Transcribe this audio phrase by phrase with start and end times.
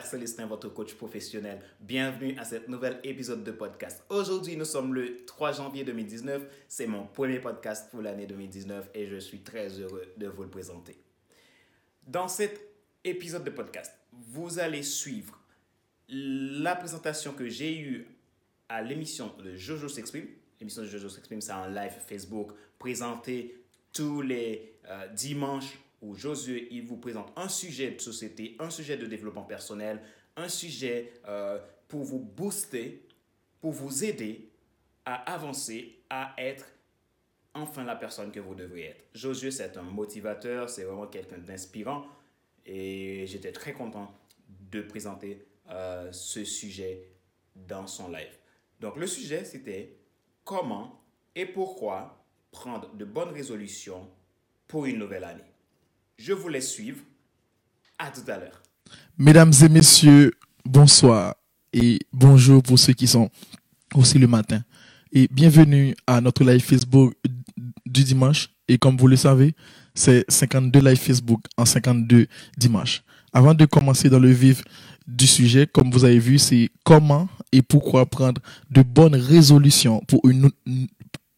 [0.00, 1.60] Célestin, votre coach professionnel.
[1.80, 4.02] Bienvenue à cet nouvel épisode de podcast.
[4.08, 6.42] Aujourd'hui, nous sommes le 3 janvier 2019.
[6.66, 10.48] C'est mon premier podcast pour l'année 2019 et je suis très heureux de vous le
[10.48, 10.96] présenter.
[12.06, 12.58] Dans cet
[13.04, 15.38] épisode de podcast, vous allez suivre
[16.08, 18.06] la présentation que j'ai eue
[18.70, 20.26] à l'émission de Jojo s'exprime.
[20.58, 26.68] L'émission de Jojo s'exprime, c'est un live Facebook présenté tous les euh, dimanches où Josué
[26.70, 30.02] il vous présente un sujet de société, un sujet de développement personnel,
[30.36, 33.06] un sujet euh, pour vous booster,
[33.60, 34.50] pour vous aider
[35.04, 36.66] à avancer, à être
[37.54, 39.04] enfin la personne que vous devriez être.
[39.14, 42.04] Josué, c'est un motivateur, c'est vraiment quelqu'un d'inspirant
[42.66, 44.12] et j'étais très content
[44.70, 47.08] de présenter euh, ce sujet
[47.54, 48.38] dans son live.
[48.80, 49.96] Donc le sujet, c'était
[50.44, 54.10] comment et pourquoi prendre de bonnes résolutions
[54.66, 55.51] pour une nouvelle année.
[56.24, 56.98] Je vous laisse suivre.
[57.98, 58.62] À tout à l'heure.
[59.18, 60.30] Mesdames et messieurs,
[60.64, 61.34] bonsoir
[61.72, 63.28] et bonjour pour ceux qui sont
[63.96, 64.62] aussi le matin.
[65.10, 67.14] Et bienvenue à notre live Facebook
[67.84, 68.50] du dimanche.
[68.68, 69.56] Et comme vous le savez,
[69.96, 73.02] c'est 52 live Facebook en 52 dimanches.
[73.32, 74.62] Avant de commencer dans le vif
[75.08, 80.20] du sujet, comme vous avez vu, c'est comment et pourquoi prendre de bonnes résolutions pour
[80.28, 80.52] une,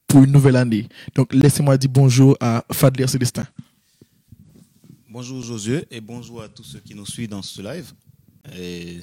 [0.06, 0.88] pour une nouvelle année.
[1.14, 3.46] Donc, laissez-moi dire bonjour à Fadler Célestin.
[5.14, 7.92] Bonjour Josué et bonjour à tous ceux qui nous suivent dans ce live.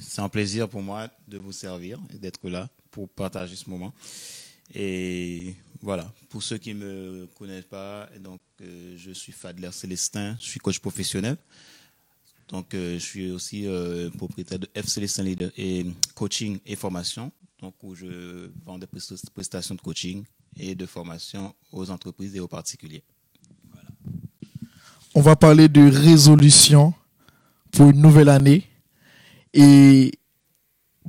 [0.01, 3.93] C'est un plaisir pour moi de vous servir et d'être là pour partager ce moment.
[4.75, 10.35] Et voilà, pour ceux qui ne me connaissent pas, donc, euh, je suis Fadler Célestin,
[10.41, 11.37] je suis coach professionnel.
[12.49, 17.31] Donc, euh, je suis aussi euh, propriétaire de F Leader et coaching et formation,
[17.61, 18.87] donc où je vends des
[19.33, 20.25] prestations de coaching
[20.57, 23.01] et de formation aux entreprises et aux particuliers
[25.15, 26.93] on va parler de résolution
[27.71, 28.67] pour une nouvelle année
[29.53, 30.11] et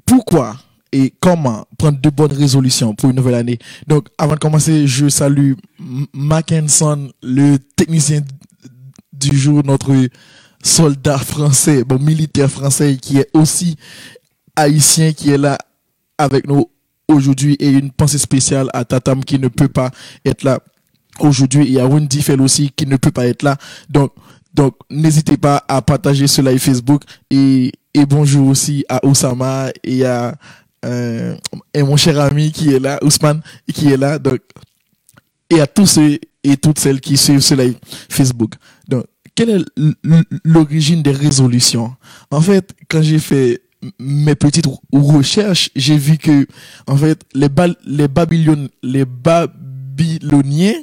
[0.07, 0.57] pourquoi
[0.93, 3.59] et comment prendre de bonnes résolutions pour une nouvelle année?
[3.87, 5.55] Donc, avant de commencer, je salue
[6.13, 8.21] Mackinson, le technicien
[9.13, 9.95] du jour, notre
[10.63, 13.77] soldat français, bon, militaire français qui est aussi
[14.55, 15.59] haïtien, qui est là
[16.19, 16.69] avec nous
[17.09, 19.91] aujourd'hui et une pensée spéciale à Tatam qui ne peut pas
[20.25, 20.61] être là
[21.21, 21.67] aujourd'hui.
[21.67, 23.57] Il y a Wendy Fell aussi qui ne peut pas être là.
[23.89, 24.13] Donc,
[24.55, 30.05] donc n'hésitez pas à partager ce live Facebook et, et bonjour aussi à Oussama et
[30.05, 30.35] à
[30.85, 31.37] euh,
[31.73, 33.41] et mon cher ami qui est là, Ousmane,
[33.73, 34.19] qui est là.
[34.19, 34.41] Donc,
[35.49, 37.77] et à tous ceux et toutes celles qui suivent ce live
[38.09, 38.55] Facebook.
[38.89, 39.65] Donc, quelle est
[40.45, 41.95] l'origine des résolutions?
[42.31, 43.63] En fait, quand j'ai fait
[43.99, 46.47] mes petites recherches, j'ai vu que
[46.87, 47.49] en fait les,
[47.85, 50.75] les Babyloniens, les Babyloniens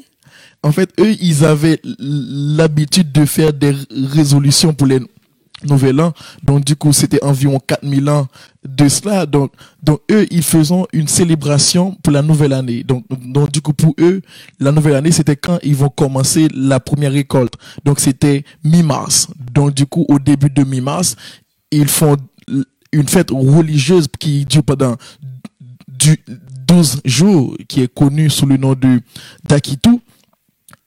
[0.63, 4.99] en fait, eux, ils avaient l'habitude de faire des résolutions pour les
[5.65, 6.13] Nouvel An.
[6.43, 8.27] Donc, du coup, c'était environ 4000 ans
[8.67, 9.25] de cela.
[9.25, 9.51] Donc,
[9.83, 12.83] donc, eux, ils faisaient une célébration pour la nouvelle année.
[12.83, 14.21] Donc, donc, du coup, pour eux,
[14.59, 17.55] la nouvelle année, c'était quand ils vont commencer la première récolte.
[17.83, 19.27] Donc, c'était mi-mars.
[19.53, 21.15] Donc, du coup, au début de mi-mars,
[21.71, 22.15] ils font
[22.91, 24.95] une fête religieuse qui dure pendant
[25.87, 26.23] du
[26.67, 29.01] 12 jours, qui est connue sous le nom de
[29.47, 29.98] d'Akitu.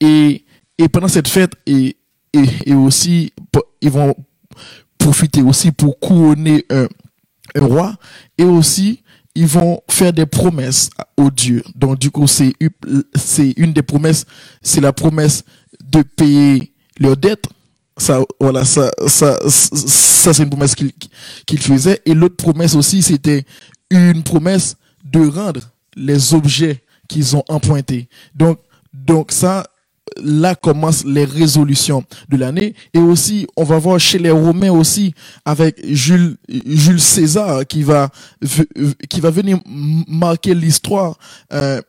[0.03, 0.45] Et,
[0.79, 1.97] et pendant cette fête, et,
[2.33, 3.33] et, et aussi,
[3.81, 4.15] ils vont
[4.99, 6.89] profiter aussi pour couronner un,
[7.57, 7.95] roi.
[8.39, 9.03] Et aussi,
[9.35, 11.63] ils vont faire des promesses au Dieu.
[11.75, 12.55] Donc, du coup, c'est,
[13.57, 14.25] une des promesses,
[14.63, 15.45] c'est la promesse
[15.85, 17.45] de payer leurs dettes.
[17.97, 20.93] Ça, voilà, ça, ça, ça, c'est une promesse qu'il,
[21.47, 22.01] qu'il faisait.
[22.07, 23.45] Et l'autre promesse aussi, c'était
[23.91, 25.61] une promesse de rendre
[25.95, 28.09] les objets qu'ils ont empruntés.
[28.35, 28.59] Donc,
[28.95, 29.67] donc ça,
[30.23, 32.75] là commencent les résolutions de l'année.
[32.95, 35.15] Et aussi, on va voir chez les Romains aussi,
[35.45, 36.37] avec Jules,
[36.99, 41.19] César qui va, venir marquer l'histoire
[41.53, 41.81] euh,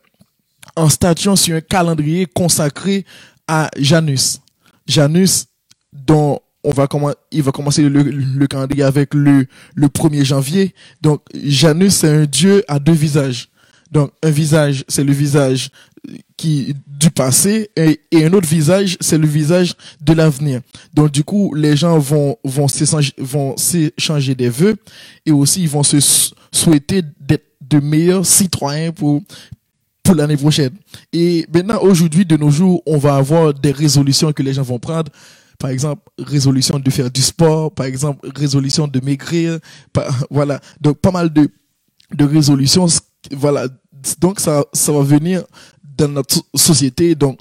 [0.76, 3.04] en statuant sur un calendrier consacré
[3.46, 4.40] à Janus.
[4.86, 5.46] Janus,
[5.92, 6.88] dont on va
[7.30, 10.74] il va commencer le, le calendrier avec le, le 1er janvier.
[11.02, 13.50] Donc, Janus, c'est un dieu à deux visages.
[13.92, 15.70] Donc, un visage, c'est le visage
[16.36, 20.60] qui du passé et, un autre visage c'est le visage de l'avenir
[20.92, 22.66] donc du coup les gens vont vont
[23.18, 24.76] vont s'échanger des vœux
[25.26, 25.98] et aussi ils vont se
[26.52, 29.22] souhaiter d'être de meilleurs citoyens pour
[30.02, 30.72] pour l'année prochaine
[31.12, 34.78] et maintenant aujourd'hui de nos jours on va avoir des résolutions que les gens vont
[34.78, 35.10] prendre
[35.58, 39.58] par exemple, résolution de faire du sport, par exemple, résolution de maigrir,
[40.30, 40.60] voilà.
[40.80, 41.48] Donc, pas mal de,
[42.12, 42.86] de résolutions,
[43.32, 43.68] voilà.
[44.20, 45.42] Donc, ça, ça va venir
[45.96, 47.14] dans notre société.
[47.14, 47.38] Donc,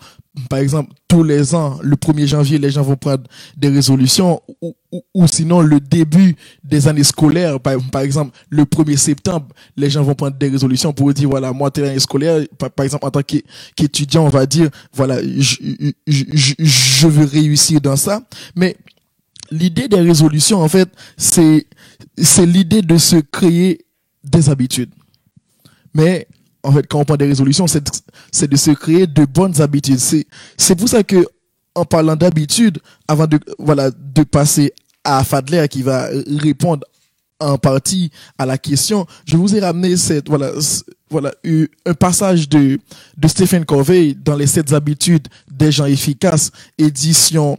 [0.50, 3.24] par exemple, tous les ans, le 1er janvier, les gens vont prendre
[3.56, 8.64] des résolutions ou, ou, ou sinon le début des années scolaires, par, par, exemple, le
[8.64, 9.48] 1er septembre,
[9.78, 12.84] les gens vont prendre des résolutions pour dire, voilà, moi, telle année scolaire, par, par,
[12.84, 13.22] exemple, en tant
[13.76, 15.58] qu'étudiant, on va dire, voilà, je,
[16.08, 18.24] je, je, je veux réussir dans ça.
[18.56, 18.76] Mais
[19.52, 21.68] l'idée des résolutions, en fait, c'est,
[22.18, 23.86] c'est l'idée de se créer
[24.24, 24.92] des habitudes.
[25.94, 26.28] Mais
[26.64, 30.00] en fait, quand on prend des résolutions, c'est, de se créer de bonnes habitudes.
[30.00, 30.26] C'est,
[30.58, 31.26] c'est pour ça que,
[31.76, 34.74] en parlant d'habitude, avant de, voilà, de passer
[35.04, 36.08] à Fadler qui va
[36.42, 36.86] répondre
[37.40, 40.52] en partie à la question, je vous ai ramené cette, voilà,
[41.10, 41.34] voilà,
[41.86, 42.80] un passage de,
[43.18, 47.58] de Stephen Covey dans les sept habitudes des gens efficaces, édition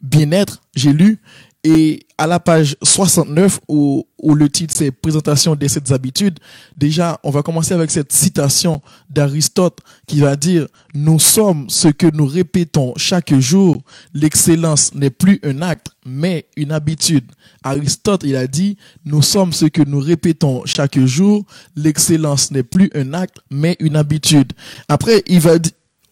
[0.00, 1.18] bien-être, j'ai lu,
[1.66, 6.38] et à la page 69, où, où le titre c'est Présentation des sept habitudes,
[6.76, 8.80] déjà, on va commencer avec cette citation
[9.10, 13.82] d'Aristote qui va dire, nous sommes ce que nous répétons chaque jour.
[14.14, 17.24] L'excellence n'est plus un acte, mais une habitude.
[17.64, 21.44] Aristote, il a dit, nous sommes ce que nous répétons chaque jour.
[21.74, 24.52] L'excellence n'est plus un acte, mais une habitude.
[24.88, 25.54] Après, il va,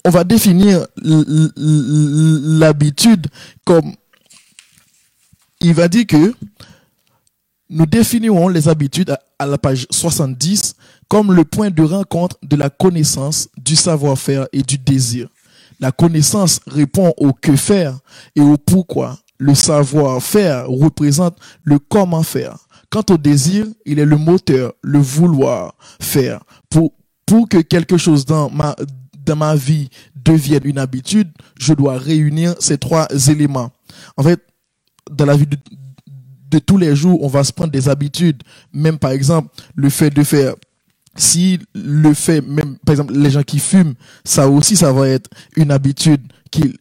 [0.05, 0.85] on va définir
[1.57, 3.29] l'habitude
[3.65, 3.95] comme
[5.65, 6.35] il va dire que
[7.71, 10.75] nous définirons les habitudes à la page 70
[11.09, 15.29] comme le point de rencontre de la connaissance, du savoir-faire et du désir.
[15.81, 17.99] La connaissance répond au que faire
[18.37, 19.19] et au pourquoi.
[19.39, 22.57] Le savoir-faire représente le comment faire.
[22.91, 26.45] Quant au désir, il est le moteur, le vouloir faire.
[26.69, 26.93] Pour,
[27.27, 28.77] pour que quelque chose dans ma,
[29.25, 33.71] dans ma vie devienne une habitude, je dois réunir ces trois éléments.
[34.17, 34.41] En fait,
[35.11, 38.43] dans la vie de, tous les jours, on va se prendre des habitudes.
[38.73, 40.55] Même par exemple, le fait de faire,
[41.17, 45.29] si le fait, même par exemple, les gens qui fument, ça aussi, ça va être
[45.57, 46.77] une habitude qu'ils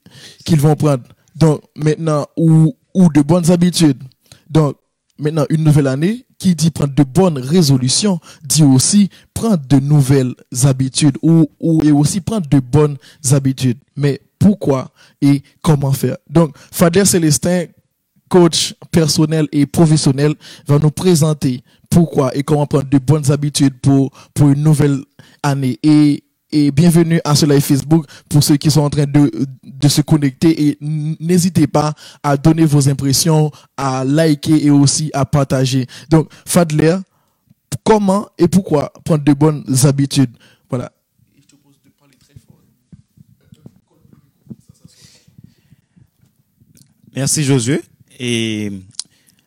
[0.46, 1.04] qu'ils vont prendre.
[1.36, 4.02] Donc maintenant, ou, ou de bonnes habitudes.
[4.50, 4.76] Donc
[5.18, 10.36] maintenant, une nouvelle année, qui dit prendre de bonnes résolutions, dit aussi prendre de nouvelles
[10.64, 12.98] habitudes ou, ou et aussi prendre de bonnes
[13.32, 13.78] habitudes.
[13.96, 14.92] Mais pourquoi
[15.22, 16.18] et comment faire?
[16.30, 17.68] Donc, Fader Célestin,
[18.30, 20.34] coach personnel et professionnel,
[20.68, 25.00] va nous présenter pourquoi et comment prendre de bonnes habitudes pour, une nouvelle
[25.44, 25.78] année.
[25.84, 29.32] Et, et bienvenue à ce live Facebook pour ceux qui sont en train de,
[29.64, 35.26] de se connecter et n'hésitez pas à donner vos impressions, à liker et aussi à
[35.26, 35.88] partager.
[36.10, 36.98] Donc, Fadler,
[37.84, 40.36] comment et pourquoi prendre de bonnes habitudes?
[40.70, 40.92] Voilà.
[47.16, 47.84] Merci Josué.
[48.20, 48.72] Et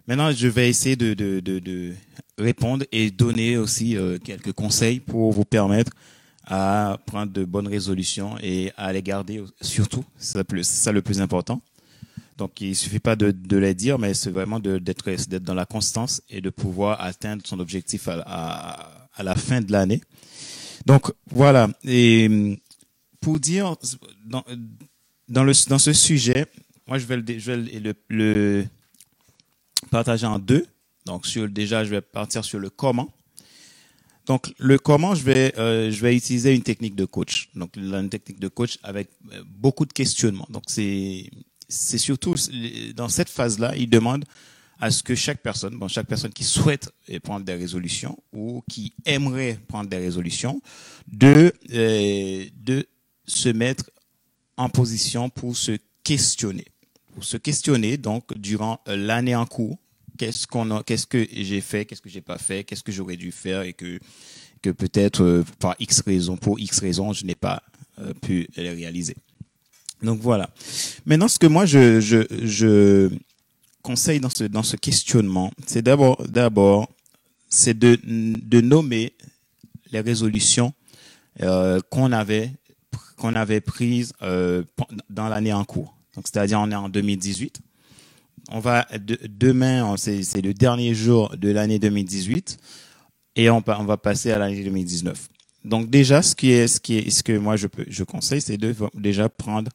[0.07, 1.93] maintenant, je vais essayer de, de, de, de
[2.39, 5.93] répondre et donner aussi euh, quelques conseils pour vous permettre
[6.45, 10.05] à prendre de bonnes résolutions et à les garder surtout.
[10.17, 11.61] C'est ça le plus important.
[12.39, 15.65] Donc, il suffit pas de, de les dire, mais c'est vraiment d'être d'être dans la
[15.65, 20.03] constance et de pouvoir atteindre son objectif à, à, à la fin de l'année.
[20.85, 21.69] Donc, voilà.
[21.83, 22.61] Et
[23.21, 23.75] pour dire,
[24.27, 24.45] dans,
[25.29, 26.47] dans, le, dans ce sujet,
[26.87, 28.67] moi, je vais le, je vais le, le
[29.91, 30.67] partager en deux.
[31.05, 33.12] Donc, sur, déjà, je vais partir sur le comment.
[34.27, 37.49] Donc, le comment, je vais, euh, je vais utiliser une technique de coach.
[37.55, 40.49] Donc, une technique de coach avec euh, beaucoup de questionnements.
[40.50, 41.31] Donc, c'est,
[41.69, 42.35] c'est surtout
[42.97, 44.25] dans cette phase-là, il demande
[44.78, 46.90] à ce que chaque personne, bon, chaque personne qui souhaite
[47.23, 50.61] prendre des résolutions ou qui aimerait prendre des résolutions,
[51.09, 52.87] de, euh, de
[53.26, 53.90] se mettre
[54.57, 56.66] en position pour se questionner.
[57.20, 59.78] Se questionner, donc, durant l'année en cours,
[60.16, 63.32] qu'est-ce qu'on qu'est-ce que j'ai fait, qu'est-ce que j'ai pas fait, qu'est-ce que j'aurais dû
[63.32, 63.99] faire et que
[64.62, 67.62] que peut-être euh, par X raison, pour X raison, je n'ai pas
[67.99, 69.16] euh, pu les réaliser.
[70.02, 70.50] Donc voilà.
[71.04, 73.11] Maintenant, ce que moi je je, je
[73.82, 76.88] conseille dans ce dans ce questionnement, c'est d'abord d'abord
[77.49, 79.12] c'est de de nommer
[79.92, 80.73] les résolutions
[81.42, 82.52] euh, qu'on avait
[83.16, 84.62] qu'on avait prises euh,
[85.08, 85.96] dans l'année en cours.
[86.16, 87.61] Donc c'est-à-dire on est en 2018
[88.50, 92.58] on va de, demain, c'est le dernier jour de l'année 2018
[93.37, 95.28] et on, on va passer à l'année 2019.
[95.64, 98.40] Donc déjà, ce qui est, ce qui est, ce que moi je peux, je conseille,
[98.40, 99.70] c'est de déjà prendre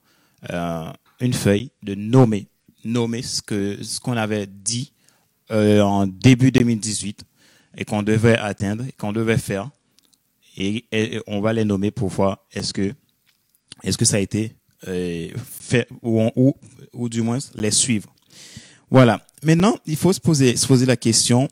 [0.50, 2.48] euh, une feuille, de nommer,
[2.86, 4.94] nommer ce que ce qu'on avait dit
[5.52, 7.26] euh, en début 2018
[7.78, 9.70] et qu'on devait atteindre, qu'on devait faire,
[10.58, 12.94] et, et, on va les nommer pour voir est-ce que
[13.84, 14.56] est-ce que ça a été
[14.88, 16.56] euh, fait ou, ou
[16.94, 18.14] ou du moins les suivre.
[18.90, 19.26] Voilà.
[19.44, 21.48] Maintenant, il faut se poser, se poser la question.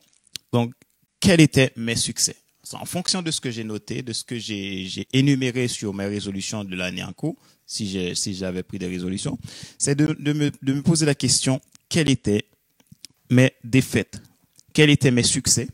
[0.52, 0.74] Donc,
[1.20, 2.36] quels étaient mes succès?
[2.74, 6.64] En fonction de ce que j'ai noté, de ce que j'ai énuméré sur mes résolutions
[6.64, 9.40] de l'année en cours, si si j'avais pris des résolutions,
[9.78, 12.46] c'est de, de, me, de me poser la question quelles étaient
[13.32, 14.22] mes défaites,
[14.74, 15.68] quels étaient mes succès,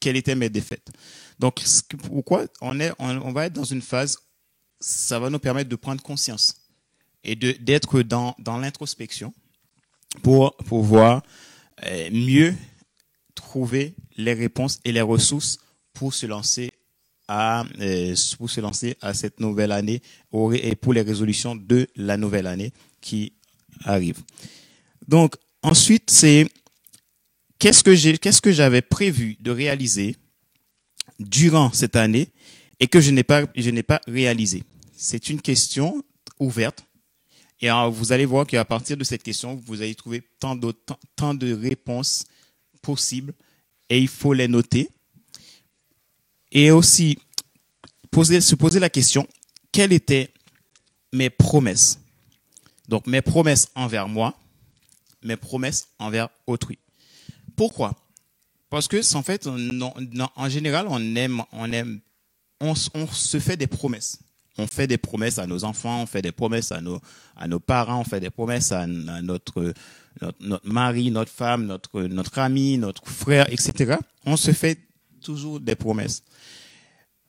[0.00, 0.90] quelles étaient mes défaites?
[1.38, 1.62] Donc,
[2.08, 4.16] pourquoi on est, on, va être dans une phase,
[4.80, 6.61] ça va nous permettre de prendre conscience
[7.24, 9.32] et d'être dans dans l'introspection
[10.22, 11.22] pour pouvoir
[11.84, 12.54] euh, mieux
[13.34, 15.58] trouver les réponses et les ressources
[15.92, 16.70] pour se lancer
[17.28, 20.02] à euh, pour se lancer à cette nouvelle année
[20.54, 23.32] et pour les résolutions de la nouvelle année qui
[23.84, 24.20] arrive.
[25.08, 26.46] Donc ensuite c'est
[27.58, 30.16] qu'est-ce que j'ai qu'est-ce que j'avais prévu de réaliser
[31.18, 32.28] durant cette année
[32.80, 34.64] et que je n'ai pas je n'ai pas réalisé?
[34.96, 36.04] C'est une question
[36.38, 36.84] ouverte
[37.62, 42.24] et vous allez voir qu'à partir de cette question, vous allez trouver tant, de réponses
[42.82, 43.32] possibles
[43.88, 44.90] et il faut les noter.
[46.50, 47.18] Et aussi,
[48.12, 49.28] se poser la question,
[49.70, 50.34] quelles étaient
[51.12, 52.00] mes promesses?
[52.88, 54.36] Donc, mes promesses envers moi,
[55.22, 56.80] mes promesses envers autrui.
[57.54, 57.94] Pourquoi?
[58.70, 62.00] Parce que, en fait, en général, on aime,
[62.60, 64.18] on se fait des promesses
[64.58, 67.00] on fait des promesses à nos enfants, on fait des promesses à nos,
[67.36, 69.72] à nos parents, on fait des promesses à, notre,
[70.40, 73.96] notre, mari, notre femme, notre, notre ami, notre frère, etc.
[74.26, 74.78] On se fait
[75.22, 76.22] toujours des promesses.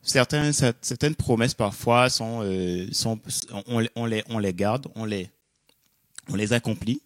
[0.01, 3.19] Certaines, certaines promesses parfois sont, euh, sont
[3.67, 5.29] on, on, les, on les garde, on les,
[6.27, 7.01] on les accomplit,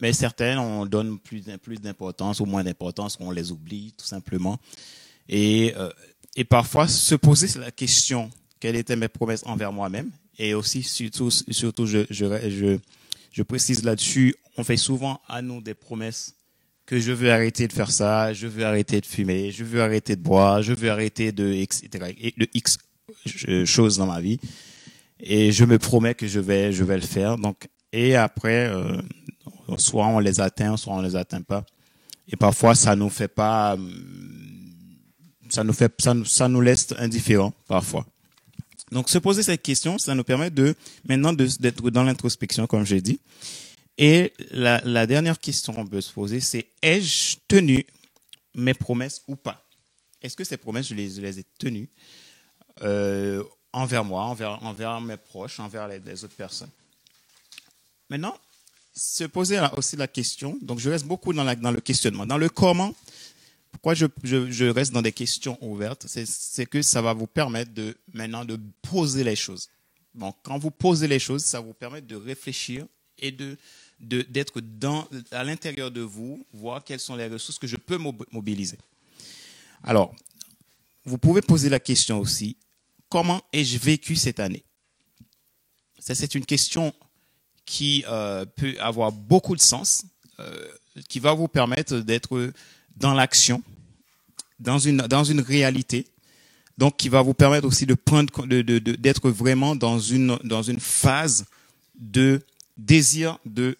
[0.00, 4.60] mais certaines on donne plus, plus d'importance ou moins d'importance, on les oublie tout simplement.
[5.28, 5.90] Et, euh,
[6.36, 10.10] et parfois se poser la question quelles étaient mes promesses envers moi-même.
[10.38, 12.78] Et aussi, surtout, surtout je, je,
[13.32, 16.34] je, précise là-dessus, on fait souvent à nous des promesses
[16.86, 20.16] que je veux arrêter de faire ça, je veux arrêter de fumer, je veux arrêter
[20.16, 22.14] de boire, je veux arrêter de etc.
[22.36, 22.78] de X
[23.64, 24.38] choses dans ma vie.
[25.20, 27.36] Et je me promets que je vais, je vais le faire.
[27.36, 29.00] Donc, et après, euh,
[29.76, 31.64] soit on les atteint, soit on les atteint pas.
[32.28, 33.76] Et parfois, ça nous fait pas,
[35.48, 38.06] ça nous fait, ça, ça nous laisse indifférents parfois.
[38.92, 40.74] Donc, se poser cette question, ça nous permet de
[41.08, 43.20] maintenant d'être dans l'introspection, comme j'ai dit.
[43.98, 47.84] Et la, dernière question qu'on peut se poser, c'est ai-je tenu
[48.54, 49.64] mes promesses ou pas?
[50.22, 51.88] Est-ce que ces promesses, je les, ai tenues
[52.82, 53.42] euh,
[53.72, 56.70] envers moi, envers, mes proches, envers les, autres personnes?
[58.08, 58.36] Maintenant,
[58.94, 62.24] se poser aussi la question, donc je reste beaucoup dans le questionnement.
[62.24, 62.94] Dans le comment,
[63.78, 68.44] pourquoi je, reste dans des questions ouvertes, c'est que ça va vous permettre de maintenant
[68.44, 69.68] de poser les choses.
[70.14, 72.86] Bon, quand vous posez les choses, ça vous permet de réfléchir
[73.18, 73.56] et de
[74.00, 74.60] d'être
[75.30, 77.98] à l'intérieur de vous, voir quelles sont les ressources que je peux
[78.32, 78.78] mobiliser.
[79.82, 80.14] Alors,
[81.04, 82.56] vous pouvez poser la question aussi
[83.08, 84.64] comment ai-je vécu cette année?
[86.00, 86.92] Ça, c'est une question
[87.64, 90.04] qui euh, peut avoir beaucoup de sens,
[90.40, 90.68] euh,
[91.08, 92.52] qui va vous permettre d'être
[92.98, 93.62] dans l'action,
[94.58, 96.06] dans une, dans une réalité,
[96.76, 100.62] donc qui va vous permettre aussi de prendre, de, de, d'être vraiment dans une, dans
[100.62, 101.44] une phase
[101.98, 102.40] de
[102.76, 103.76] désir de,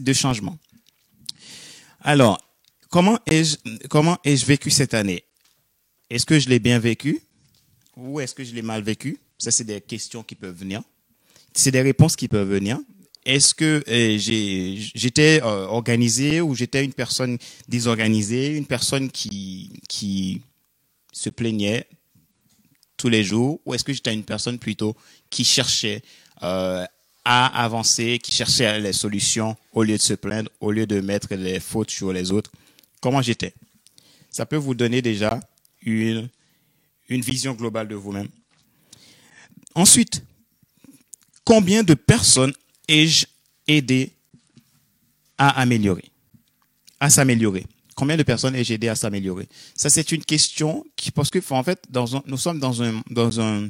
[0.00, 0.58] de changement.
[2.00, 2.38] Alors,
[2.90, 3.56] comment ai-je,
[3.88, 5.24] comment ai-je vécu cette année?
[6.10, 7.20] Est-ce que je l'ai bien vécu?
[7.96, 9.18] Ou est-ce que je l'ai mal vécu?
[9.38, 10.82] Ça, c'est des questions qui peuvent venir.
[11.54, 12.78] C'est des réponses qui peuvent venir
[13.24, 14.16] est-ce que euh,
[14.94, 17.38] j'étais euh, organisé ou j'étais une personne
[17.68, 20.42] désorganisée, une personne qui, qui
[21.12, 21.86] se plaignait
[22.96, 24.96] tous les jours, ou est-ce que j'étais une personne plutôt
[25.30, 26.02] qui cherchait
[26.42, 26.84] euh,
[27.24, 31.34] à avancer, qui cherchait les solutions au lieu de se plaindre, au lieu de mettre
[31.34, 32.50] les fautes sur les autres?
[33.00, 33.54] Comment j'étais?
[34.30, 35.38] Ça peut vous donner déjà
[35.82, 36.28] une,
[37.08, 38.28] une vision globale de vous-même.
[39.74, 40.24] Ensuite,
[41.44, 42.52] combien de personnes
[42.88, 43.26] ai-je
[43.66, 44.12] aidé
[45.38, 46.10] à améliorer,
[47.00, 47.66] à s'améliorer.
[47.94, 49.48] Combien de personnes ai-je aidé à s'améliorer?
[49.74, 50.84] Ça, c'est une question
[51.14, 51.86] parce que, en fait,
[52.26, 53.68] nous sommes dans un, dans un,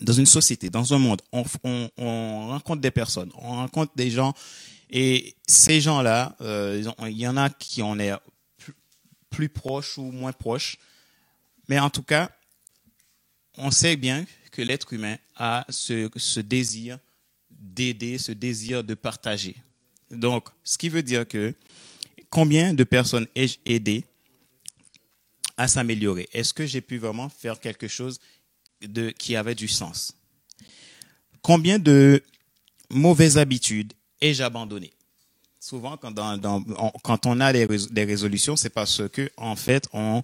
[0.00, 4.10] dans une société, dans un monde, on, on, on rencontre des personnes, on rencontre des
[4.10, 4.34] gens,
[4.90, 8.12] et ces gens-là, euh, il y en a qui en est
[8.56, 8.74] plus,
[9.28, 10.76] plus proches ou moins proches,
[11.68, 12.30] mais en tout cas,
[13.56, 16.98] on sait bien que l'être humain a ce désir
[17.60, 19.54] d'aider, ce désir de partager.
[20.10, 21.54] Donc, ce qui veut dire que
[22.30, 24.04] combien de personnes ai-je aidé
[25.56, 26.28] à s'améliorer?
[26.32, 28.18] Est-ce que j'ai pu vraiment faire quelque chose
[28.80, 30.16] de, qui avait du sens?
[31.42, 32.22] Combien de
[32.88, 34.92] mauvaises habitudes ai-je abandonné
[35.60, 40.22] Souvent, quand, on, quand on a des, des résolutions, c'est parce que en fait, on,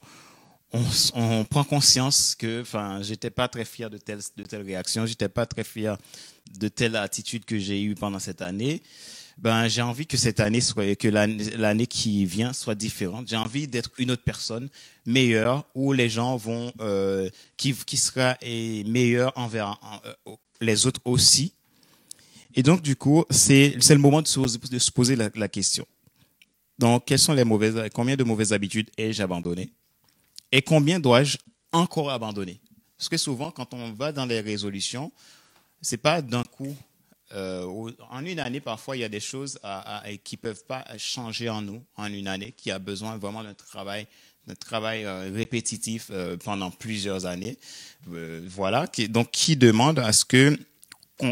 [1.14, 5.28] on, prend conscience que, enfin, j'étais pas très fier de telle, de telle réaction, j'étais
[5.28, 5.96] pas très fier
[6.58, 8.82] de telle attitude que j'ai eue pendant cette année.
[9.38, 13.28] Ben, j'ai envie que cette année soit, que l'année qui vient soit différente.
[13.28, 14.70] J'ai envie d'être une autre personne
[15.04, 19.78] meilleure où les gens vont, euh, qui, qui sera meilleur envers
[20.26, 21.52] euh, les autres aussi.
[22.54, 25.86] Et donc, du coup, c'est, c'est le moment de se, poser la, la question.
[26.78, 29.70] Donc, quelles sont les mauvaises, combien de mauvaises habitudes ai-je abandonnées?
[30.50, 31.36] Et combien dois-je
[31.72, 32.58] encore abandonner?
[32.96, 35.12] Parce que souvent, quand on va dans les résolutions,
[35.80, 36.76] c'est pas d'un coup.
[37.32, 39.58] Euh, en une année, parfois, il y a des choses
[40.24, 44.06] qui peuvent pas changer en nous en une année, qui a besoin vraiment d'un travail,
[44.46, 47.58] d'un travail euh, répétitif euh, pendant plusieurs années.
[48.06, 48.86] voilà.
[48.86, 50.56] Qui, donc, qui demande à ce que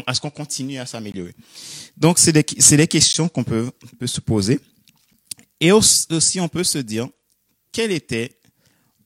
[0.07, 1.35] à ce qu'on continue à s'améliorer.
[1.95, 3.71] Donc, c'est des, questions qu'on peut,
[4.05, 4.59] se poser.
[5.59, 7.07] Et aussi, on peut se dire,
[7.71, 8.39] quel était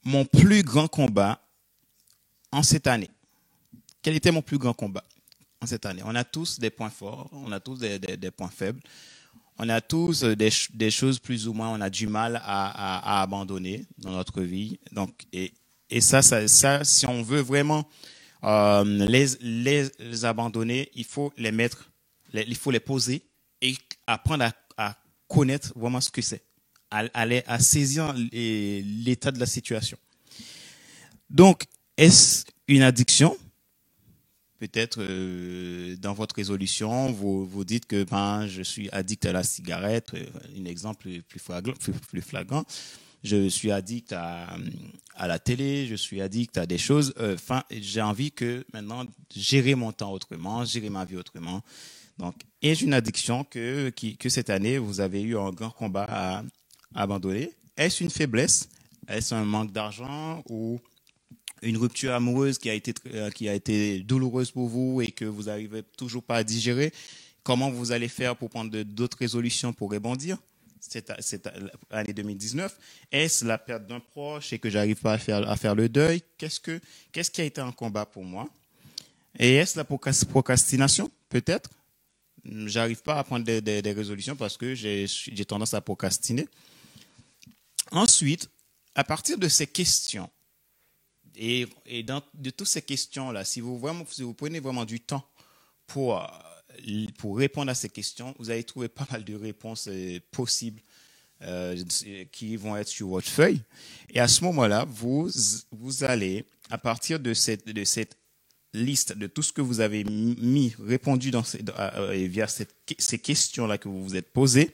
[0.04, 1.46] mon plus grand combat
[2.52, 3.10] en cette année?
[4.02, 5.04] Quel était mon plus grand combat?
[5.66, 8.82] Cette année On a tous des points forts, on a tous des, points faibles,
[9.58, 14.12] on a tous des, choses plus ou moins, on a du mal à, abandonner dans
[14.12, 14.80] notre vie.
[14.92, 15.52] Donc, et,
[16.02, 17.88] ça, ça, si on veut vraiment
[18.44, 21.92] euh, les, abandonner, il faut les mettre,
[22.34, 23.24] il faut les poser
[23.62, 23.76] et
[24.08, 24.96] apprendre à, à
[25.28, 26.44] connaître vraiment ce que c'est
[26.92, 29.98] à, saisir l'état de la situation.
[31.30, 31.64] Donc,
[31.98, 33.38] est-ce une addiction?
[34.60, 39.44] Peut-être euh, dans votre résolution, vous, vous dites que ben, je suis addict à la
[39.44, 40.26] cigarette, euh,
[40.60, 42.66] un exemple plus flagrant.
[43.24, 44.48] Je suis addict à,
[45.16, 47.14] à, la télé, je suis addict à des choses.
[47.20, 51.62] Euh, enfin, j'ai envie que maintenant gérer mon temps autrement, gérer ma vie autrement.
[52.18, 56.44] Donc, est-ce une addiction que, que cette année vous avez eu un grand combat à,
[56.96, 57.52] abandonné.
[57.78, 58.70] Est-ce une faiblesse?
[59.08, 60.80] Est-ce un manque d'argent ou
[61.62, 65.26] une rupture amoureuse qui a été euh, qui a été douloureuse pour vous et que
[65.26, 66.94] vous n'arrivez toujours pas à digérer
[67.44, 70.38] Comment vous allez faire pour prendre d'autres résolutions pour rebondir
[70.80, 71.50] cette, cette
[71.90, 72.78] année 2019
[73.12, 76.22] Est-ce la perte d'un proche et que j'arrive pas à faire à faire le deuil?
[76.38, 76.80] Qu'est-ce que
[77.12, 78.48] qu'est-ce qui a été un combat pour moi?
[79.38, 81.10] Et est-ce la procrastination?
[81.30, 81.70] Peut-être.
[82.46, 86.48] J'arrive pas à prendre des, des résolutions parce que j'ai tendance à procrastiner.
[87.92, 88.50] Ensuite,
[88.96, 90.30] à partir de ces questions,
[91.36, 95.00] et, et dans, de toutes ces questions-là, si vous, vraiment, si vous prenez vraiment du
[95.00, 95.26] temps
[95.88, 100.20] pour, euh, pour répondre à ces questions, vous allez trouver pas mal de réponses euh,
[100.32, 100.82] possibles
[101.42, 101.76] euh,
[102.32, 103.62] qui vont être sur votre feuille.
[104.10, 105.30] Et à ce moment-là, vous,
[105.72, 108.18] vous allez, à partir de cette, de cette
[108.74, 111.64] liste de tout ce que vous avez mis, répondu dans ces,
[112.28, 114.72] via cette, ces questions-là que vous vous êtes posées,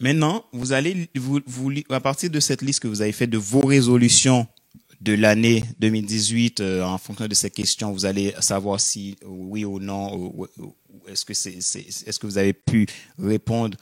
[0.00, 3.38] Maintenant, vous allez, vous, vous, à partir de cette liste que vous avez faite de
[3.38, 4.46] vos résolutions
[5.04, 9.78] de l'année 2018, euh, en fonction de ces questions, vous allez savoir si oui ou
[9.78, 10.32] non,
[11.06, 12.86] est-ce que c'est, est-ce que vous avez pu
[13.18, 13.76] répondre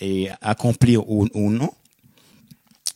[0.00, 1.72] et accomplir ou, non.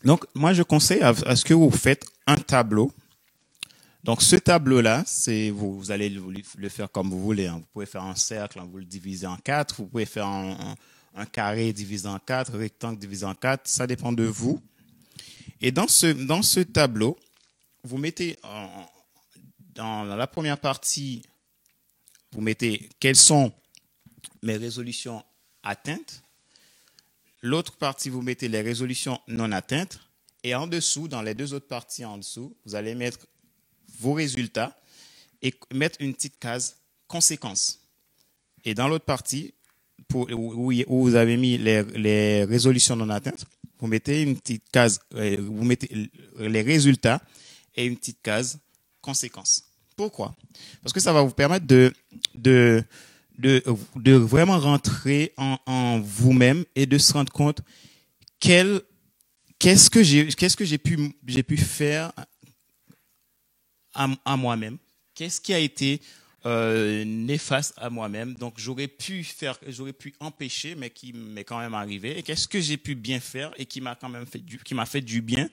[0.04, 2.90] Donc, moi, je conseille à, ce que vous faites un tableau.
[4.02, 7.46] Donc, ce tableau-là, c'est vous, vous allez le, faire comme vous voulez.
[7.46, 7.58] Hein.
[7.58, 9.76] Vous pouvez faire un cercle, hein, vous le divisez en quatre.
[9.76, 14.24] Vous pouvez faire un carré divisé en quatre, rectangle divisé en quatre, ça dépend de
[14.24, 14.60] vous.
[15.60, 17.16] Et dans ce, dans ce tableau,
[17.84, 18.38] vous mettez
[19.74, 21.22] dans la première partie,
[22.32, 23.52] vous mettez quelles sont
[24.42, 25.24] mes résolutions
[25.62, 26.22] atteintes.
[27.42, 30.00] L'autre partie, vous mettez les résolutions non atteintes.
[30.42, 33.26] Et en dessous, dans les deux autres parties en dessous, vous allez mettre
[34.00, 34.76] vos résultats
[35.42, 37.80] et mettre une petite case conséquences.
[38.64, 39.54] Et dans l'autre partie,
[40.14, 43.44] où, vous avez mis les, les, résolutions non atteintes,
[43.78, 47.20] vous mettez une petite case, euh, vous mettez les résultats
[47.78, 48.58] et une petite case
[49.00, 49.64] conséquences.
[49.96, 50.34] Pourquoi?
[50.82, 51.92] Parce que ça va vous permettre de,
[52.34, 52.84] de,
[53.38, 57.60] de, vraiment rentrer en, en vous-même et de se rendre compte
[58.40, 58.82] quel,
[59.58, 62.12] qu'est-ce que j'ai, qu'est-ce que j'ai pu, j'ai pu faire
[63.94, 64.78] à, à moi-même?
[65.14, 66.00] Qu'est-ce qui a été
[66.46, 68.34] euh, néfaste à moi-même?
[68.34, 72.18] Donc j'aurais pu faire, j'aurais pu empêcher, mais qui m'est quand même arrivé.
[72.18, 74.74] Et qu'est-ce que j'ai pu bien faire et qui m'a quand même fait du, qui
[74.74, 75.48] m'a fait du bien?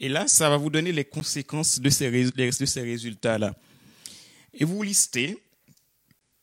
[0.00, 3.54] Et là, ça va vous donner les conséquences de ces, de ces résultats-là.
[4.54, 5.38] Et vous listez,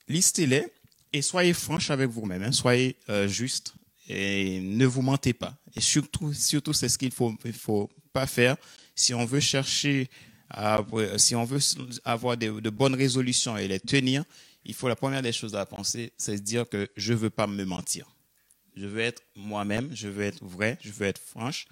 [0.08, 0.68] listez-les
[1.14, 2.44] et soyez franche avec vous-même.
[2.44, 2.52] Hein.
[2.52, 3.74] soyez euh, juste
[4.08, 5.56] et ne vous mentez pas.
[5.76, 8.58] Et surtout, surtout, c'est ce qu'il faut, faut pas faire
[8.96, 10.10] si on veut chercher
[11.18, 11.60] si on veut
[12.04, 14.24] avoir de, bonnes résolutions et les tenir,
[14.66, 17.30] il faut la première des choses à penser, c'est se dire que je ne veux
[17.30, 18.08] pas me mentir.
[18.76, 21.68] Je veux être moi-même, je veux être vrai, je veux être franche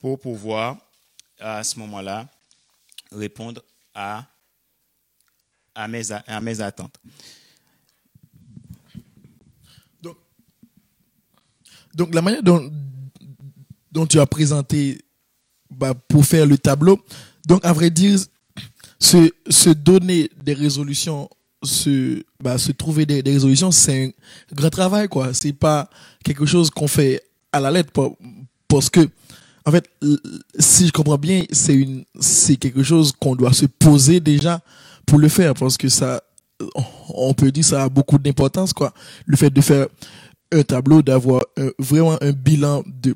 [0.00, 0.78] pour pouvoir
[1.42, 2.28] à ce moment-là
[3.10, 3.62] répondre
[3.94, 4.24] à,
[5.74, 6.98] à, mes, à mes attentes.
[11.94, 15.04] Donc, la manière dont, tu as présenté
[15.70, 16.98] bah, pour faire le tableau,
[17.46, 18.18] donc à vrai dire,
[18.98, 21.28] se, se donner des résolutions,
[21.62, 24.10] se, bah, se trouver des, des résolutions, c'est un
[24.54, 25.34] grand travail, quoi.
[25.34, 25.90] C'est pas
[26.24, 27.92] quelque chose qu'on fait à la lettre,
[28.68, 29.06] parce que,
[29.64, 29.88] en fait,
[30.58, 34.60] si je comprends bien, c'est une, c'est quelque chose qu'on doit se poser déjà
[35.06, 36.22] pour le faire, parce que ça,
[37.08, 38.92] on peut dire ça a beaucoup d'importance, quoi.
[39.26, 39.86] Le fait de faire
[40.52, 41.42] un tableau, d'avoir
[41.78, 43.14] vraiment un bilan de,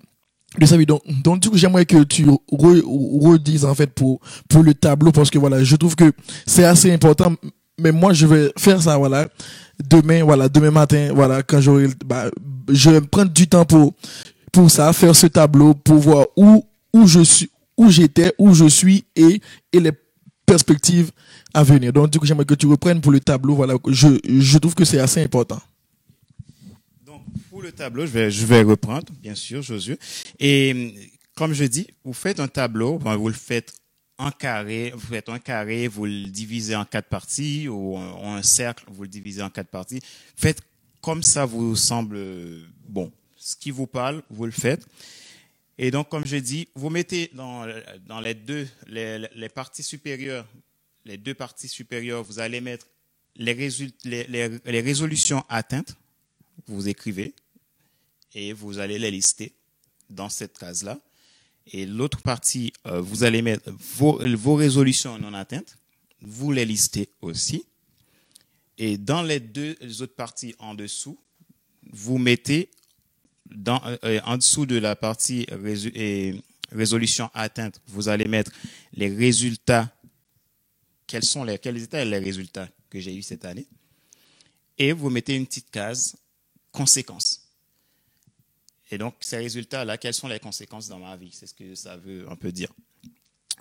[0.58, 0.86] de sa vie.
[0.86, 2.82] Donc, donc du coup, j'aimerais que tu re-
[3.22, 6.12] redises, en fait, pour, pour le tableau, parce que voilà, je trouve que
[6.46, 7.34] c'est assez important.
[7.78, 9.28] Mais moi, je vais faire ça, voilà.
[9.90, 12.30] Demain, voilà, demain matin, voilà, quand j'aurai, bah,
[12.70, 13.92] je vais prendre du temps pour,
[14.56, 16.64] pour ça, faire ce tableau, pour voir où,
[16.94, 19.92] où je suis, où j'étais, où je suis et, et les
[20.46, 21.10] perspectives
[21.52, 21.92] à venir.
[21.92, 23.74] Donc, du coup, j'aimerais que tu reprennes pour le tableau, voilà.
[23.86, 25.60] Je, je trouve que c'est assez important.
[27.04, 29.98] Donc, pour le tableau, je vais, je vais reprendre, bien sûr, Josué.
[30.40, 30.94] Et
[31.34, 33.74] comme je dis, vous faites un tableau, ben, vous le faites
[34.16, 38.84] en carré, vous faites un carré, vous le divisez en quatre parties, ou un, cercle,
[38.90, 40.00] vous le divisez en quatre parties.
[40.34, 40.62] Faites
[41.02, 42.16] comme ça vous semble
[42.88, 43.12] bon.
[43.46, 44.84] Ce qui vous parle, vous le faites.
[45.78, 47.64] Et donc, comme je dis, vous mettez dans,
[48.08, 50.44] dans les deux, les, parties supérieures,
[51.04, 52.88] les deux parties supérieures, vous allez mettre
[53.36, 55.94] les, résolutions atteintes
[56.66, 57.34] vous écrivez
[58.34, 59.52] et vous allez les lister
[60.10, 60.98] dans cette case-là.
[61.68, 65.78] Et l'autre partie, euh, vous allez mettre vos résolutions non atteintes,
[66.20, 67.64] vous les listez aussi.
[68.76, 71.16] Et dans les deux autres parties en dessous,
[71.92, 72.70] vous mettez
[74.04, 75.46] euh, en dessous de la partie
[76.72, 78.50] résolution atteinte, vous allez mettre
[78.92, 79.92] les résultats.
[81.06, 83.66] Quels sont les, étaient les résultats que j'ai eu cette année?
[84.78, 86.16] Et vous mettez une petite case
[86.72, 87.42] conséquences.
[88.90, 91.30] Et donc, ces résultats-là, quelles sont les conséquences dans ma vie?
[91.32, 92.72] C'est ce que ça veut un peu dire.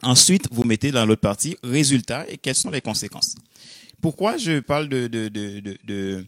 [0.01, 3.35] Ensuite, vous mettez dans l'autre partie résultats et quelles sont les conséquences.
[4.01, 6.25] Pourquoi je parle de, de, de, de,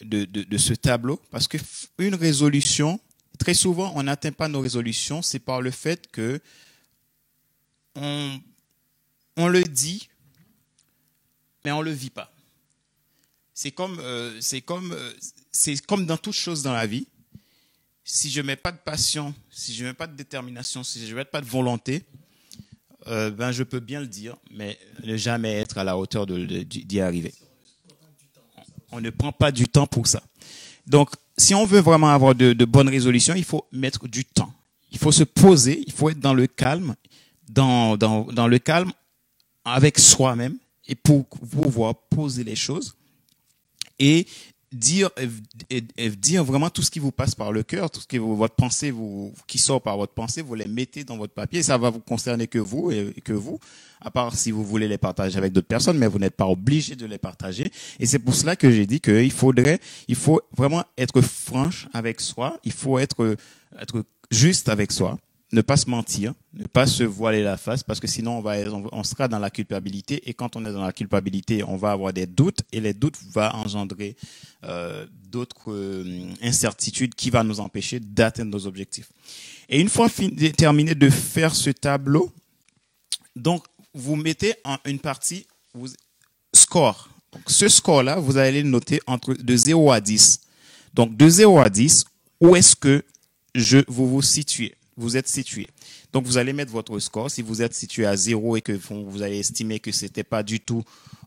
[0.00, 1.58] de, ce tableau Parce que
[1.98, 3.00] une résolution,
[3.38, 6.40] très souvent, on n'atteint pas nos résolutions, c'est par le fait que
[7.94, 10.08] on, le dit,
[11.64, 12.30] mais on le vit pas.
[13.54, 15.12] C'est comme, euh, c'est comme, euh,
[15.50, 17.06] c'est comme dans toute chose dans la vie.
[18.04, 21.24] Si je mets pas de passion, si je mets pas de détermination, si je mets
[21.24, 22.04] pas de volonté,
[23.08, 27.00] euh, ben je peux bien le dire, mais ne jamais être à la hauteur d'y
[27.00, 27.34] arriver.
[28.92, 30.22] On ne prend pas du temps pour ça.
[30.86, 34.52] Donc, si on veut vraiment avoir de, de bonnes résolutions, il faut mettre du temps.
[34.92, 36.94] Il faut se poser, il faut être dans le calme,
[37.48, 38.92] dans, dans, dans le calme
[39.64, 42.94] avec soi-même et pour pouvoir poser les choses
[43.98, 44.26] et
[44.76, 45.10] dire
[45.70, 48.18] et, et dire vraiment tout ce qui vous passe par le cœur, tout ce qui
[48.18, 51.62] vous- votre pensée vous qui sort par votre pensée, vous les mettez dans votre papier.
[51.62, 53.58] Ça va vous concerner que vous et, et que vous,
[54.00, 56.94] à part si vous voulez les partager avec d'autres personnes, mais vous n'êtes pas obligé
[56.96, 57.70] de les partager.
[57.98, 62.20] Et c'est pour cela que j'ai dit qu'il faudrait, il faut vraiment être franche avec
[62.20, 62.58] soi.
[62.64, 63.36] Il faut être
[63.80, 65.18] être juste avec soi
[65.52, 68.42] ne pas se mentir, ne pas se voiler la face, parce que sinon
[68.92, 72.12] on sera dans la culpabilité, et quand on est dans la culpabilité, on va avoir
[72.12, 74.16] des doutes, et les doutes vont engendrer
[74.64, 79.08] euh, d'autres euh, incertitudes qui vont nous empêcher d'atteindre nos objectifs.
[79.68, 80.08] Et une fois
[80.56, 82.32] terminé de faire ce tableau,
[83.36, 85.46] donc vous mettez en une partie
[86.52, 87.08] score.
[87.46, 90.40] Ce score-là, vous allez le noter entre de 0 à 10.
[90.94, 92.04] Donc de 0 à 10,
[92.40, 93.04] où est-ce que
[93.54, 94.74] je, vous vous situez?
[94.96, 95.66] Vous êtes situé.
[96.12, 97.30] Donc, vous allez mettre votre score.
[97.30, 100.60] Si vous êtes situé à zéro et que vous, allez estimer que c'était pas du
[100.60, 100.82] tout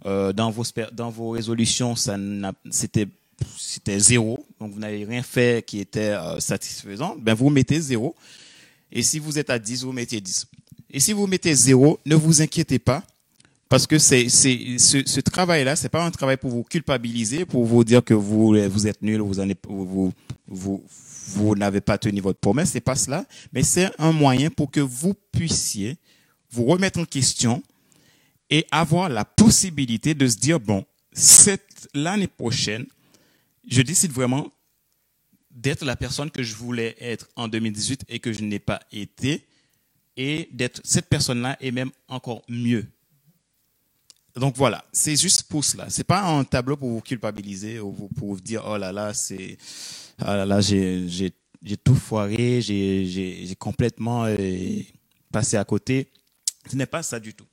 [0.05, 3.07] euh, dans vos dans vos résolutions, c'était
[3.57, 4.45] c'était zéro.
[4.59, 7.15] Donc, vous n'avez rien fait qui était euh, satisfaisant.
[7.19, 8.15] Ben, vous mettez zéro.
[8.91, 10.47] Et si vous êtes à 10, vous mettez 10.
[10.91, 13.03] Et si vous mettez zéro, ne vous inquiétez pas.
[13.69, 17.83] Parce que c'est, c'est, ce, travail-là, c'est pas un travail pour vous culpabiliser, pour vous
[17.83, 20.11] dire que vous, vous êtes nul, vous, en vous,
[20.47, 20.83] vous,
[21.29, 24.79] vous, n'avez pas tenu votre promesse, c'est pas cela, mais c'est un moyen pour que
[24.79, 25.97] vous puissiez
[26.51, 27.63] vous remettre en question
[28.49, 32.85] et avoir la possibilité de se dire, bon, cette, l'année prochaine,
[33.67, 34.51] je décide vraiment
[35.51, 39.45] d'être la personne que je voulais être en 2018 et que je n'ai pas été,
[40.17, 42.85] et d'être cette personne-là et même encore mieux.
[44.35, 45.89] Donc voilà, c'est juste pour cela.
[45.89, 49.57] C'est pas un tableau pour vous culpabiliser ou pour vous dire oh là là c'est
[50.19, 54.35] ah là là j'ai tout foiré, j'ai complètement euh,
[55.31, 56.09] passé à côté.
[56.69, 57.47] Ce n'est pas ça du tout.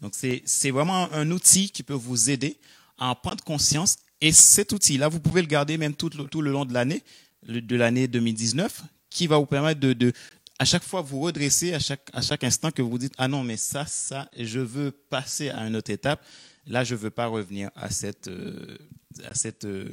[0.00, 2.58] Donc c'est vraiment un outil qui peut vous aider
[2.98, 3.96] à en prendre conscience.
[4.20, 7.02] Et cet outil-là, vous pouvez le garder même tout tout le long de l'année,
[7.46, 10.12] de l'année 2019, qui va vous permettre de, de,
[10.58, 13.42] à chaque fois vous redresser, à chaque, à chaque instant que vous dites, ah non,
[13.42, 16.24] mais ça, ça, je veux passer à une autre étape.
[16.66, 18.78] Là, je veux pas revenir à cette, euh,
[19.24, 19.90] à cet euh,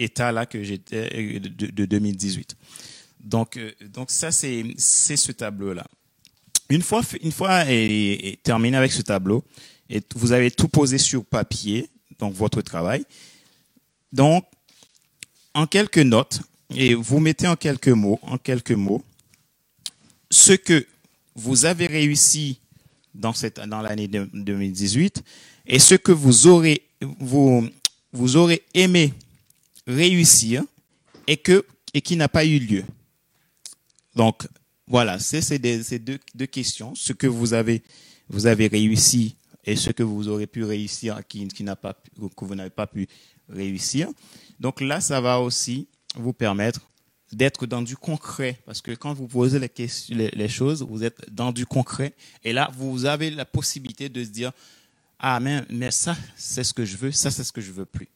[0.00, 2.56] état-là que j'étais euh, de, de, 2018.
[3.20, 3.58] Donc,
[3.92, 5.86] donc ça, c'est, ce tableau-là.
[6.68, 7.64] Une fois, une fois
[8.42, 9.44] terminé avec ce tableau,
[9.88, 13.04] et vous avez tout posé sur papier, donc votre travail.
[14.12, 14.44] Donc,
[15.52, 16.40] en quelques notes,
[16.74, 19.02] et vous mettez en quelques mots, en quelques mots,
[20.30, 20.86] ce que
[21.34, 22.60] vous avez réussi
[23.14, 23.32] dans
[23.66, 25.22] dans l'année 2018
[25.66, 26.82] et ce que vous aurez,
[27.18, 27.68] vous,
[28.12, 29.12] vous aurez aimé
[29.90, 30.64] réussir
[31.26, 32.84] et que, et qui n'a pas eu lieu.
[34.16, 34.46] Donc,
[34.86, 36.94] voilà, c'est ces deux, questions.
[36.94, 37.82] Ce que vous avez,
[38.28, 42.44] vous avez réussi et ce que vous aurez pu réussir qui, qui n'a pas, que
[42.44, 43.06] vous n'avez pas pu
[43.48, 44.08] réussir.
[44.58, 46.80] Donc là, ça va aussi vous permettre
[47.32, 48.58] d'être dans du concret.
[48.66, 52.14] Parce que quand vous posez les, les, choses, vous êtes dans du concret.
[52.42, 54.52] Et là, vous avez la possibilité de se dire,
[55.18, 57.84] ah, mais, mais ça, c'est ce que je veux, ça, c'est ce que je veux
[57.84, 58.08] plus.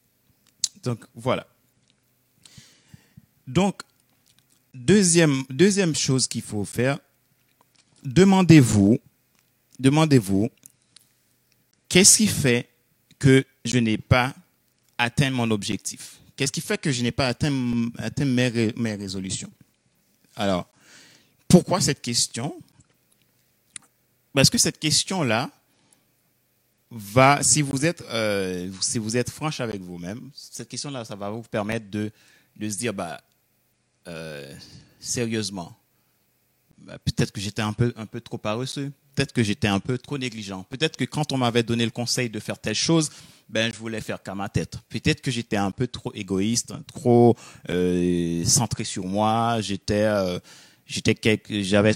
[0.83, 1.47] Donc, voilà.
[3.47, 3.83] Donc,
[4.75, 6.99] Deuxième, chose qu'il faut faire,
[8.03, 8.99] demandez-vous,
[9.79, 10.51] demandez-vous,
[11.89, 12.69] qu'est-ce qui fait
[13.21, 14.35] que je n'ai pas
[14.99, 16.17] atteint mon objectif?
[16.35, 17.53] Qu'est-ce qui fait que je n'ai pas atteint,
[17.99, 19.51] atteint mes, mes résolutions?
[20.35, 20.69] Alors,
[21.47, 22.61] pourquoi cette question?
[24.33, 25.53] Parce que cette question-là
[26.91, 31.31] va, si vous êtes, euh, si vous êtes franche avec vous-même, cette question-là, ça va
[31.31, 32.11] vous permettre de,
[32.57, 33.21] de se dire, bah,
[34.09, 34.53] euh,
[35.01, 35.77] sérieusement,
[36.79, 39.99] bah, peut-être que j'étais un peu, un peu trop paresseux, peut-être que j'étais un peu
[39.99, 43.11] trop négligent, peut-être que quand on m'avait donné le conseil de faire telle chose,
[43.49, 44.79] ben je voulais faire qu'à ma tête.
[44.89, 47.37] Peut-être que j'étais un peu trop égoïste, trop
[47.69, 49.61] euh, centré sur moi.
[49.61, 50.39] J'étais, euh,
[50.87, 51.95] j'étais quelque, j'avais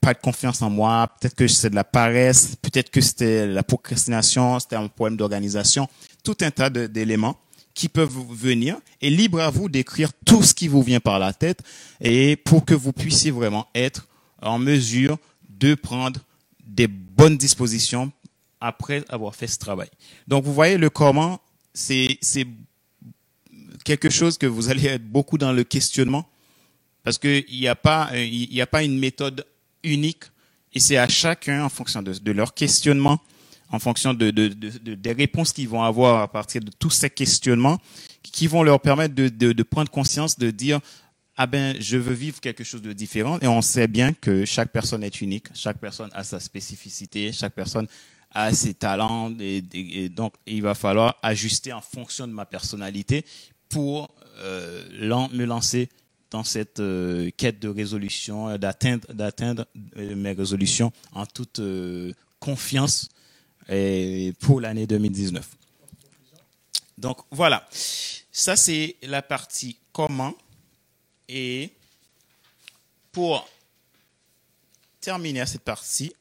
[0.00, 1.08] pas de confiance en moi.
[1.20, 2.56] Peut-être que c'est de la paresse.
[2.56, 4.58] Peut-être que c'était la procrastination.
[4.60, 5.88] C'était un problème d'organisation.
[6.24, 7.38] Tout un tas d'éléments
[7.80, 11.32] qui peuvent venir et libre à vous d'écrire tout ce qui vous vient par la
[11.32, 11.62] tête
[12.02, 14.06] et pour que vous puissiez vraiment être
[14.42, 15.16] en mesure
[15.48, 16.20] de prendre
[16.62, 18.12] des bonnes dispositions
[18.60, 19.88] après avoir fait ce travail.
[20.28, 21.40] Donc vous voyez le comment,
[21.72, 22.18] c'est
[23.82, 26.28] quelque chose que vous allez être beaucoup dans le questionnement
[27.02, 29.46] parce qu'il n'y a pas il n'y a pas une méthode
[29.82, 30.24] unique
[30.74, 33.20] et c'est à chacun en fonction de, de leur questionnement
[33.70, 37.10] en fonction de, de, de, des réponses qu'ils vont avoir à partir de tous ces
[37.10, 37.78] questionnements,
[38.22, 40.80] qui vont leur permettre de, prendre conscience, de dire
[41.36, 43.38] ah ben je veux vivre quelque chose de différent.
[43.40, 47.54] Et on sait bien que chaque personne est unique, chaque personne a sa spécificité, chaque
[47.54, 47.86] personne
[48.32, 53.24] a ses talents, et, donc il va falloir ajuster en fonction de ma personnalité
[53.68, 55.88] pour euh, me lancer
[56.30, 61.60] dans cette euh, quête de résolution, d'atteindre euh, mes résolutions en toute
[62.38, 63.08] confiance
[64.40, 65.48] pour l'année 2019.
[66.98, 70.34] Donc voilà, ça c'est la partie comment.
[71.28, 71.70] Et
[73.12, 73.48] pour
[75.00, 76.12] terminer cette partie,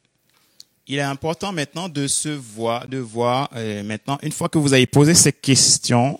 [0.87, 4.73] il est important maintenant de se voir, de voir euh, maintenant, une fois que vous
[4.73, 6.19] avez posé ces questions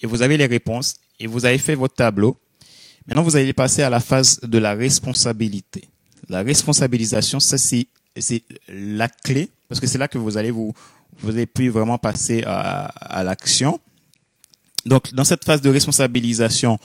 [0.00, 2.38] et vous avez les réponses et vous avez fait votre tableau,
[3.06, 5.88] maintenant vous allez passer à la phase de la responsabilité.
[6.28, 7.88] La responsabilisation, ça c'est
[8.20, 10.72] c'est la clé parce que c'est là que vous allez vous
[11.20, 13.80] vous allez plus vraiment passer à, à l'action.
[14.84, 16.78] Donc dans cette phase de responsabilisation,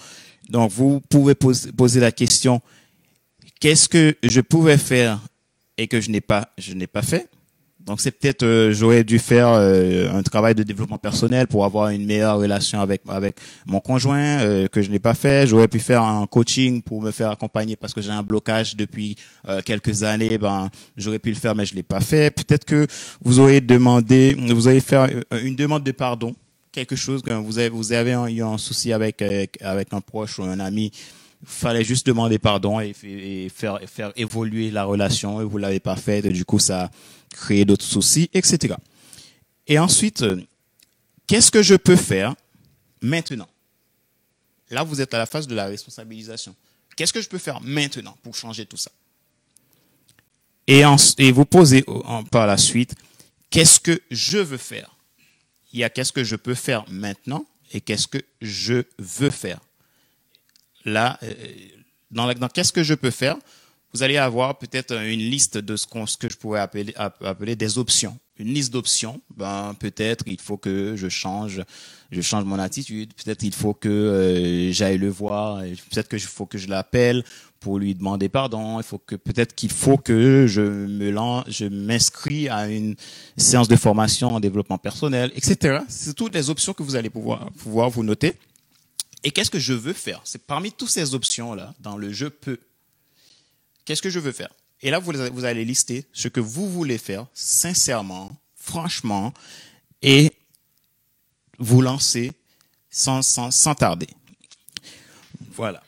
[0.50, 2.62] donc vous pouvez poser, poser la question
[3.60, 5.20] qu'est-ce que je pouvais faire
[5.78, 7.30] et que je n'ai pas je n'ai pas fait?
[7.86, 11.89] Donc c'est peut-être euh, j'aurais dû faire euh, un travail de développement personnel pour avoir
[11.89, 15.48] une meilleure relation avec avec mon conjoint euh, que je n'ai pas fait.
[15.48, 19.15] J'aurais pu faire un coaching pour me faire accompagner parce que j'ai un blocage depuis
[19.65, 20.38] quelques années.
[20.38, 22.32] Ben j'aurais pu le faire mais je l'ai pas fait.
[22.32, 22.88] Peut-être que
[23.22, 25.10] vous aurez demandé, vous allez faire
[25.44, 26.36] une demande de pardon,
[26.72, 29.22] quelque chose que vous avez vous avez eu un souci avec
[29.62, 30.91] avec un proche ou un ami
[31.43, 32.93] fallait juste demander pardon et,
[33.54, 36.91] faire faire évoluer la relation et vous l'avez pas fait et du coup ça
[37.32, 38.75] créer d'autres soucis, etc.
[39.67, 40.41] Et ensuite, euh,
[41.27, 42.36] qu'est-ce que je peux faire
[43.01, 43.47] maintenant?
[44.69, 46.56] Là, vous êtes à la phase de la responsabilisation.
[46.95, 48.91] Qu'est-ce que je peux faire maintenant pour changer tout ça?
[50.67, 50.84] Et,
[51.17, 51.84] et vous posez
[52.32, 52.95] par la suite,
[53.49, 54.95] qu'est-ce que je veux faire?
[55.73, 59.60] Il y a qu'est-ce que je peux faire maintenant et qu'est-ce que je veux faire?
[60.86, 61.34] Là, euh,
[62.10, 63.38] dans, dans qu'est-ce que je peux faire
[63.94, 67.56] vous allez avoir peut-être une liste de ce, qu'on, ce que je pourrais appeler, appeler
[67.56, 68.17] des options.
[68.38, 71.62] Une liste d'options, ben peut-être il faut que je change,
[72.10, 73.13] je change mon attitude.
[73.13, 75.62] Peut-être il faut que euh, j'aille le voir.
[75.91, 77.24] Peut-être que faut que je l'appelle
[77.60, 78.80] pour lui demander pardon.
[78.80, 82.96] Il faut que peut-être qu'il faut que je me lance, je m'inscris à une
[83.38, 85.80] séance de formation en développement personnel, etc.
[85.88, 88.36] C'est toutes les options que vous allez pouvoir pouvoir vous noter.
[89.24, 90.22] Et qu'est-ce que je veux faire?
[90.24, 92.60] C'est parmi toutes ces options là dans le je peux
[93.86, 94.50] Qu'est-ce que je veux faire?
[94.82, 99.34] Et là, vous, vous allez lister ce que vous voulez faire sincèrement, franchement,
[100.02, 100.32] et
[101.60, 102.32] vous lancer
[102.90, 104.08] sans, sans, sans tarder.
[105.56, 105.84] Voilà.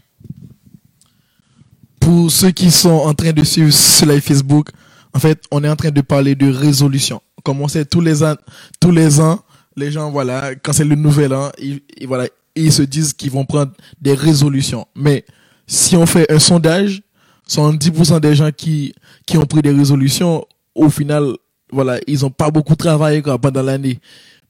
[2.00, 4.70] Pour ceux qui sont en train de suivre ce live Facebook,
[5.14, 7.22] en fait, on est en train de parler de résolution.
[7.44, 8.36] Comme on sait, tous les ans,
[8.80, 9.44] tous les ans,
[9.76, 13.46] les gens, voilà, quand c'est le nouvel an, ils, voilà, ils se disent qu'ils vont
[13.46, 14.88] prendre des résolutions.
[14.96, 15.26] Mais
[15.68, 17.02] si on fait un sondage,
[17.50, 18.94] 70% des gens qui,
[19.26, 21.36] qui ont pris des résolutions, au final,
[21.72, 24.00] voilà, ils n'ont pas beaucoup travaillé quoi, pendant l'année.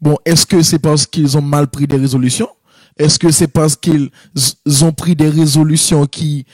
[0.02, 2.50] Bon, est-ce que c'est parce qu'ils ont mal pris des résolutions?
[2.98, 4.10] Est-ce que c'est parce qu'ils
[4.82, 6.46] ont pris des résolutions qui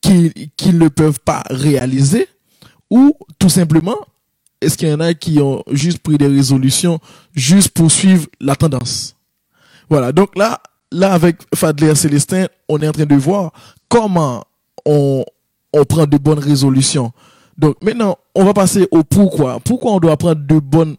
[0.00, 2.28] qu'ils ne peuvent pas réaliser?
[2.90, 3.96] Ou tout simplement,
[4.60, 7.00] est-ce qu'il y en a qui ont juste pris des résolutions
[7.34, 9.16] juste pour suivre la tendance?
[9.88, 13.52] Voilà, donc là, là avec Fadler Célestin, on est en train de voir
[13.88, 14.44] comment
[14.84, 15.24] on,
[15.72, 17.12] on prend de bonnes résolutions.
[17.58, 19.60] Donc maintenant, on va passer au pourquoi.
[19.60, 20.96] Pourquoi on doit prendre de bonnes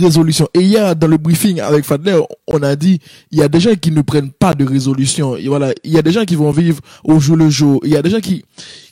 [0.00, 0.46] résolutions?
[0.52, 3.00] Et hier, dans le briefing avec Fadler, on a dit,
[3.30, 5.36] il y a des gens qui ne prennent pas de résolution.
[5.36, 7.80] Et voilà, il y a des gens qui vont vivre au jour le jour.
[7.84, 8.44] Il y a des gens qui,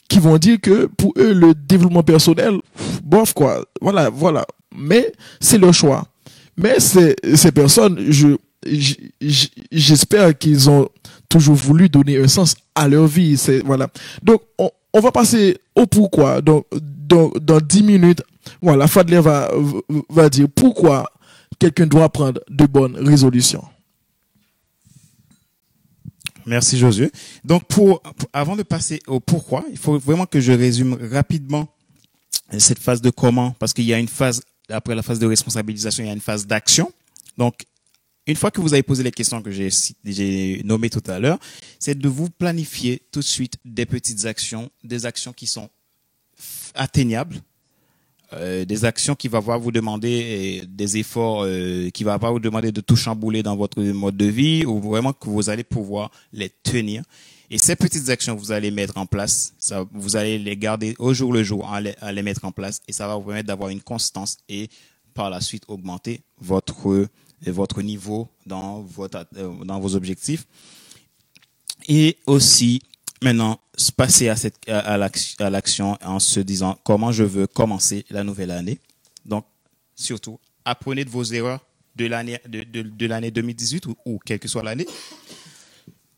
[0.09, 2.59] qui vont dire que pour eux, le développement personnel,
[3.03, 3.63] bof quoi.
[3.79, 4.45] Voilà, voilà.
[4.75, 6.03] Mais c'est leur choix.
[6.57, 8.37] Mais ces, ces personnes, je,
[9.71, 10.89] j'espère qu'ils ont
[11.29, 13.37] toujours voulu donner un sens à leur vie.
[13.37, 13.87] C'est, voilà.
[14.21, 16.41] Donc, on, va passer au pourquoi.
[16.41, 16.65] Donc,
[17.07, 18.23] dans, dans 10 minutes,
[18.61, 19.51] voilà, Fadler va,
[20.09, 21.09] va dire pourquoi
[21.59, 23.63] quelqu'un doit prendre de bonnes résolutions.
[26.45, 27.11] Merci Josué.
[27.45, 28.01] Donc pour,
[28.33, 31.67] avant de passer au pourquoi, il faut vraiment que je résume rapidement
[32.57, 36.03] cette phase de comment parce qu'il y a une phase après la phase de responsabilisation,
[36.03, 36.91] il y a une phase d'action.
[37.37, 37.65] Donc
[38.25, 41.39] une fois que vous avez posé les questions que j'ai nommées tout à l'heure,
[41.79, 45.69] c'est de vous planifier tout de suite des petites actions, des actions qui sont
[46.73, 47.41] atteignables,
[48.31, 52.71] euh, des actions qui vont vous demander des efforts, euh, qui va pas vous demander
[52.71, 56.49] de tout chambouler dans votre mode de vie, ou vraiment que vous allez pouvoir les
[56.49, 57.03] tenir.
[57.51, 61.13] Et ces petites actions, vous allez mettre en place, ça, vous allez les garder au
[61.13, 63.69] jour le jour, à à les mettre en place, et ça va vous permettre d'avoir
[63.69, 64.69] une constance et
[65.13, 67.07] par la suite augmenter votre
[67.51, 70.45] votre niveau dans, votre, euh, dans vos objectifs.
[71.87, 72.81] Et aussi,
[73.21, 74.97] maintenant, se passer à, cette, à,
[75.49, 78.79] l'action en se disant comment je veux commencer la nouvelle année.
[79.25, 79.45] Donc,
[79.95, 84.39] surtout, apprenez de vos erreurs de l'année de, de, de l'année 2018 ou, ou, quelle
[84.39, 84.87] que soit l'année.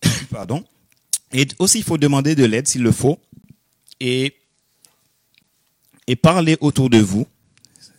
[0.30, 0.64] Pardon.
[1.34, 3.20] Et aussi, il faut demander de l'aide s'il le faut
[4.00, 4.36] et,
[6.08, 7.28] et parler autour de vous.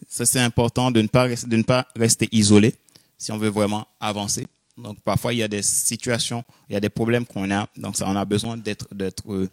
[0.08, 2.74] Ça, c'est important de ne pas, de ne pas rester isolé
[3.18, 4.46] si on veut vraiment avancer.
[4.76, 7.96] Donc parfois il y a des situations, il y a des problèmes qu'on a, donc
[7.96, 8.88] ça on a besoin d'être
[9.28, 9.48] euh,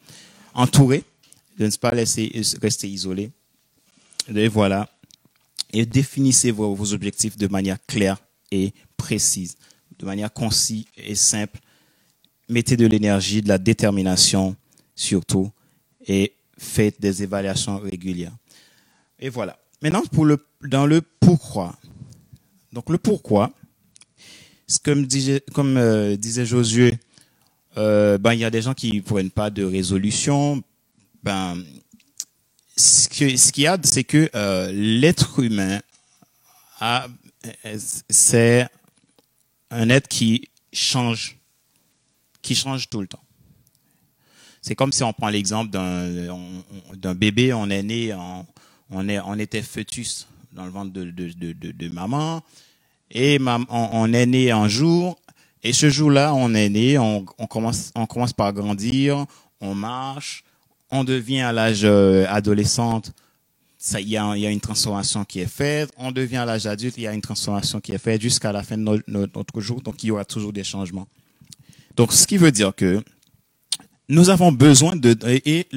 [0.53, 1.03] entouré,
[1.57, 3.31] de ne pas laisser rester isolé.
[4.33, 4.89] Et voilà.
[5.71, 8.17] Et définissez vos, vos objectifs de manière claire
[8.51, 9.55] et précise,
[9.97, 11.59] de manière concise et simple.
[12.49, 14.55] Mettez de l'énergie, de la détermination
[14.95, 15.49] surtout
[16.05, 18.35] et faites des évaluations régulières.
[19.19, 19.57] Et voilà.
[19.81, 21.75] Maintenant pour le dans le pourquoi.
[22.73, 23.51] Donc le pourquoi,
[24.83, 26.97] comme euh, disait Josué,
[27.77, 30.63] euh, ben il y a des gens qui prennent pas de résolution.
[31.21, 31.63] Ben
[32.75, 35.79] ce qu'il y a, c'est que euh, l'être humain
[38.09, 38.67] c'est
[39.69, 41.37] un être qui change,
[42.41, 43.23] qui change tout le temps.
[44.61, 48.45] C'est comme si on prend l'exemple d'un bébé, on est né, en,
[48.89, 52.41] on est, on était fœtus dans le ventre de, maman.
[53.11, 53.39] Et
[53.69, 55.19] on, est né un jour.
[55.63, 59.25] Et ce jour-là, on est né, on, commence, on commence par grandir,
[59.61, 60.43] on marche,
[60.91, 63.11] on devient à l'âge euh, adolescente.
[63.99, 65.91] Il y, a, une transformation qui est faite.
[65.97, 68.63] On devient à l'âge adulte, il y a une transformation qui est faite jusqu'à la
[68.63, 69.81] fin de notre jour.
[69.81, 71.07] Donc, il y aura toujours des changements.
[71.95, 73.03] Donc, ce qui veut dire que
[74.07, 75.67] nous avons besoin de, et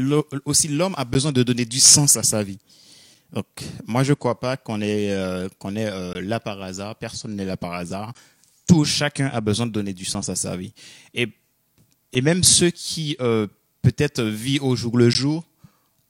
[0.45, 2.59] aussi l'homme a besoin de donner du sens à sa vie.
[3.33, 3.47] Donc,
[3.87, 6.97] moi, je ne crois pas qu'on est, euh, qu'on est euh, là par hasard.
[6.97, 8.13] Personne n'est là par hasard.
[8.67, 10.73] Tout, chacun a besoin de donner du sens à sa vie.
[11.15, 11.29] Et,
[12.13, 13.47] et même ceux qui euh,
[13.83, 15.45] peut-être vivent au jour le jour,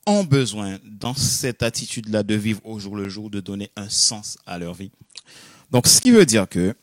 [0.07, 4.39] ont besoin, dans cette attitude-là, de vivre au jour le jour, de donner un sens
[4.47, 4.93] à leur vie.
[5.73, 6.77] Donc, ce qui veut dire que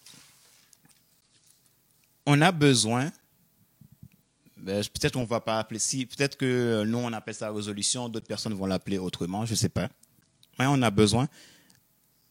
[2.25, 3.11] on a besoin,
[4.57, 8.27] ben, peut-être on va pas appeler si, peut-être que nous on appelle ça résolution, d'autres
[8.27, 9.89] personnes vont l'appeler autrement, je sais pas.
[10.59, 11.27] Mais on a besoin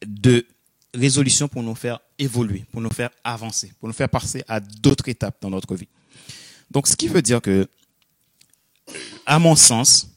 [0.06, 0.46] de
[0.94, 5.08] résolution pour nous faire évoluer, pour nous faire avancer, pour nous faire passer à d'autres
[5.08, 5.88] étapes dans notre vie.
[6.70, 7.68] Donc, ce qui veut dire que,
[9.26, 10.08] à mon sens,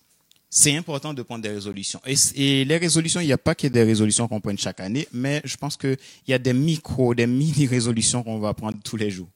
[0.49, 1.99] c'est important de prendre des résolutions.
[2.05, 5.41] Et, les résolutions, il n'y a pas que des résolutions qu'on prenne chaque année, mais
[5.43, 5.97] je pense qu'il
[6.27, 9.27] y a des micros, des mini-résolutions qu'on va prendre tous les jours.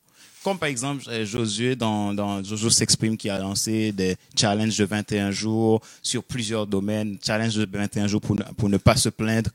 [0.43, 4.85] Comme par exemple, euh, Josué, dans, dans Jojo s'exprime, qui a lancé des challenges de
[4.85, 9.51] 21 jours sur plusieurs domaines, challenges de 21 jours pour, pour ne pas se plaindre.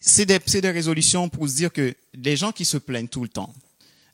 [0.00, 3.28] C'est des, des résolutions pour se dire que les gens qui se plaignent tout le
[3.28, 3.52] temps,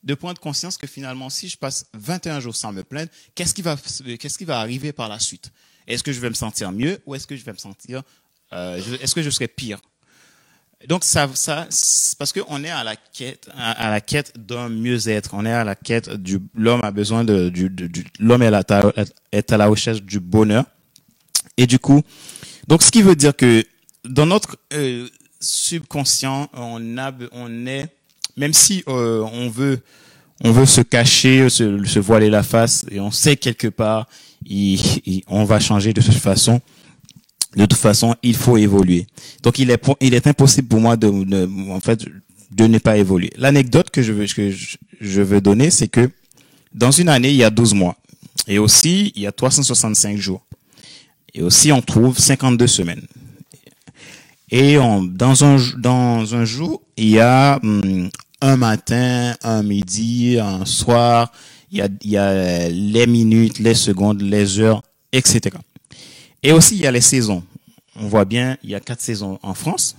[0.03, 3.63] de prendre conscience que finalement, si je passe 21 jours sans me plaindre, qu'est-ce qui
[3.63, 5.51] va, qui va arriver par la suite?
[5.87, 8.03] Est-ce que je vais me sentir mieux ou est-ce que je vais me sentir,
[8.53, 9.81] euh, est-ce que je serai pire?
[10.89, 11.67] Donc ça, ça,
[12.19, 15.31] parce qu'on est à la quête, à, la quête d'un mieux-être.
[15.33, 18.53] On est à la quête du, l'homme a besoin de, du, du l'homme est,
[19.33, 20.65] est à la recherche du bonheur.
[21.57, 22.03] Et du coup,
[22.67, 23.65] donc ce qui veut dire que
[24.05, 25.09] dans notre euh,
[25.41, 27.89] subconscient, on a, on est,
[28.37, 29.81] même si euh, on veut,
[30.43, 34.09] on veut se cacher, se, se, voiler la face, et on sait quelque part,
[34.45, 36.61] il, on va changer de toute façon
[37.57, 39.07] de toute façon, il faut évoluer.
[39.43, 41.09] Donc, il est, impossible pour moi de,
[41.71, 42.05] en fait,
[42.51, 43.31] de ne pas évoluer.
[43.37, 44.51] L'anecdote que je veux, que
[45.01, 46.11] je veux donner, c'est que
[46.73, 47.97] dans une année, il y a 12 mois.
[48.49, 50.45] Et aussi, il y a 365 jours.
[51.33, 53.07] Et aussi, on trouve 52 semaines.
[54.51, 60.65] Et dans un, dans un jour, il y a hum, un matin, un midi, un
[60.65, 61.33] soir,
[61.73, 64.83] il y a les minutes, les secondes, les heures,
[65.13, 65.57] etc.
[66.45, 67.43] Et aussi, il y a les saisons.
[67.97, 69.97] On voit bien, il y a quatre saisons en France.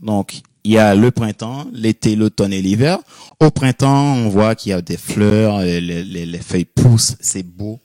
[0.00, 2.98] Donc, il y a le printemps, l'été, l'automne et l'hiver.
[3.40, 7.42] Au printemps, on voit qu'il y a des fleurs, les, les, les feuilles poussent, c'est
[7.42, 7.78] beau.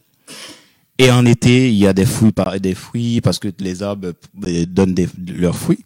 [0.97, 2.31] Et en été, il y a des fruits,
[2.61, 4.13] des fruits parce que les arbres
[4.47, 4.95] euh, donnent
[5.35, 5.83] leurs fruits.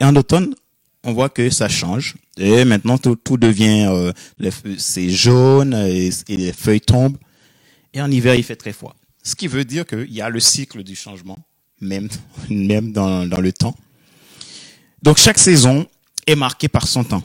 [0.00, 0.54] Et en automne,
[1.04, 2.16] on voit que ça change.
[2.38, 4.12] Et maintenant, tout, tout devient, euh,
[4.78, 7.16] c'est jaune et les feuilles tombent.
[7.94, 8.94] Et en hiver, il fait très froid.
[9.28, 11.38] Ce qui veut dire qu'il y a le cycle du changement,
[11.82, 12.08] même,
[12.48, 13.76] même dans, dans le temps.
[15.02, 15.86] Donc chaque saison
[16.26, 17.22] est marquée par son temps.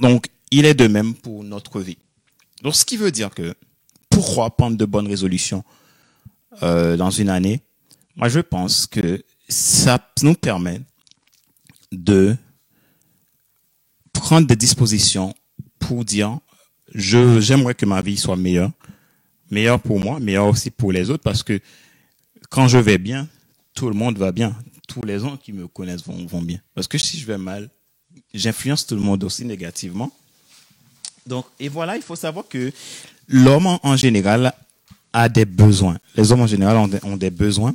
[0.00, 1.98] Donc il est de même pour notre vie.
[2.62, 3.56] Donc ce qui veut dire que
[4.08, 5.64] pourquoi prendre de bonnes résolutions
[6.62, 7.60] euh, dans une année?
[8.14, 10.80] Moi je pense que ça nous permet
[11.90, 12.36] de
[14.12, 15.34] prendre des dispositions
[15.80, 16.38] pour dire
[16.94, 18.70] je j'aimerais que ma vie soit meilleure
[19.50, 21.60] meilleur pour moi, meilleur aussi pour les autres, parce que
[22.50, 23.28] quand je vais bien,
[23.74, 24.54] tout le monde va bien.
[24.86, 26.60] Tous les gens qui me connaissent vont, vont bien.
[26.74, 27.70] Parce que si je vais mal,
[28.32, 30.12] j'influence tout le monde aussi négativement.
[31.26, 32.70] Donc, et voilà, il faut savoir que
[33.28, 34.52] l'homme en général
[35.12, 35.98] a des besoins.
[36.16, 37.74] Les hommes en général ont des, ont des besoins.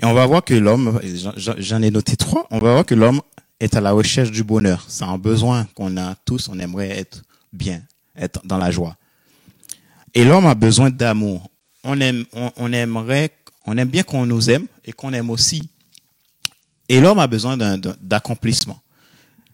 [0.00, 1.00] Et on va voir que l'homme,
[1.36, 3.20] j'en ai noté trois, on va voir que l'homme
[3.60, 4.84] est à la recherche du bonheur.
[4.88, 7.22] C'est un besoin qu'on a tous, on aimerait être
[7.52, 7.82] bien,
[8.16, 8.96] être dans la joie.
[10.14, 11.48] Et l'homme a besoin d'amour.
[11.84, 12.24] On aime,
[12.56, 13.30] on, aimerait,
[13.66, 15.68] on aime bien qu'on nous aime et qu'on aime aussi.
[16.88, 18.80] Et l'homme a besoin d'accomplissement.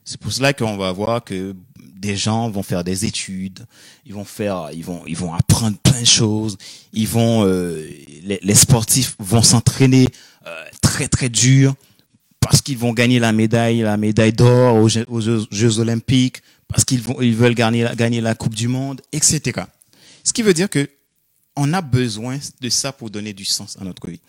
[0.04, 1.54] C'est pour cela qu'on va voir que
[1.94, 3.66] des gens vont faire des études,
[4.06, 6.56] ils vont faire, ils vont, ils vont apprendre plein de choses,
[6.92, 7.86] ils vont, euh,
[8.22, 10.06] les, sportifs vont s'entraîner
[10.46, 11.74] euh, très très dur
[12.40, 17.20] parce qu'ils vont gagner la médaille, la médaille d'or aux, Jeux, Olympiques, parce qu'ils vont,
[17.20, 19.66] ils veulent gagner, gagner la Coupe du Monde, etc.
[20.28, 20.90] Ce qui veut dire que
[21.56, 24.20] on a besoin de ça pour donner du sens à notre vie.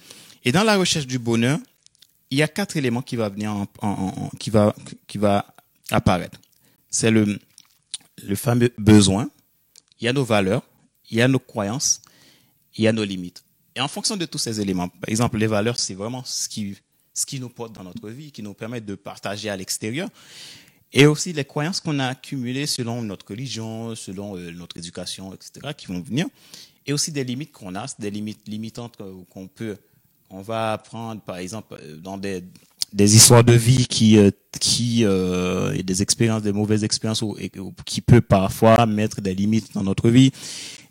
[0.46, 1.60] Et dans la recherche du bonheur,
[2.30, 4.74] il y a quatre éléments qui va venir en, qui va
[5.08, 5.54] qui va
[5.92, 6.40] apparaître.
[6.90, 7.38] C'est le
[8.24, 9.30] le fameux besoin,
[10.00, 10.64] il y a nos valeurs,
[11.10, 12.02] il y a nos croyances,
[12.78, 13.44] il y a nos limites.
[13.76, 16.78] Et en fonction de tous ces éléments, par exemple, les valeurs, c'est vraiment ce qui
[17.14, 20.08] ce qui nous porte dans notre vie, qui nous permet de partager à l'extérieur
[20.92, 25.74] et aussi les croyances qu'on a accumulées selon notre religion, selon euh, notre éducation, etc.,
[25.78, 26.28] qui vont venir,
[26.86, 28.98] et aussi des limites qu'on a, des limites limitantes
[29.30, 29.78] qu'on peut,
[30.30, 32.44] on va apprendre, par exemple, euh, dans des,
[32.94, 37.52] des histoires de vie qui, euh, qui, euh, et des expériences, des mauvaises expériences, et,
[37.86, 40.32] qui peut parfois mettre des limites dans notre vie,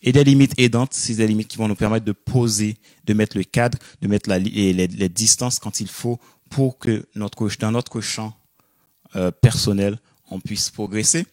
[0.02, 3.36] et des limites aidantes, c'est des limites qui vont nous permettre de poser, de mettre
[3.36, 6.18] le cadre, de mettre la, les, les distances quand il faut
[6.50, 8.34] pour que notre, dans notre champ
[9.16, 9.98] euh, personnel,
[10.30, 11.26] on puisse progresser.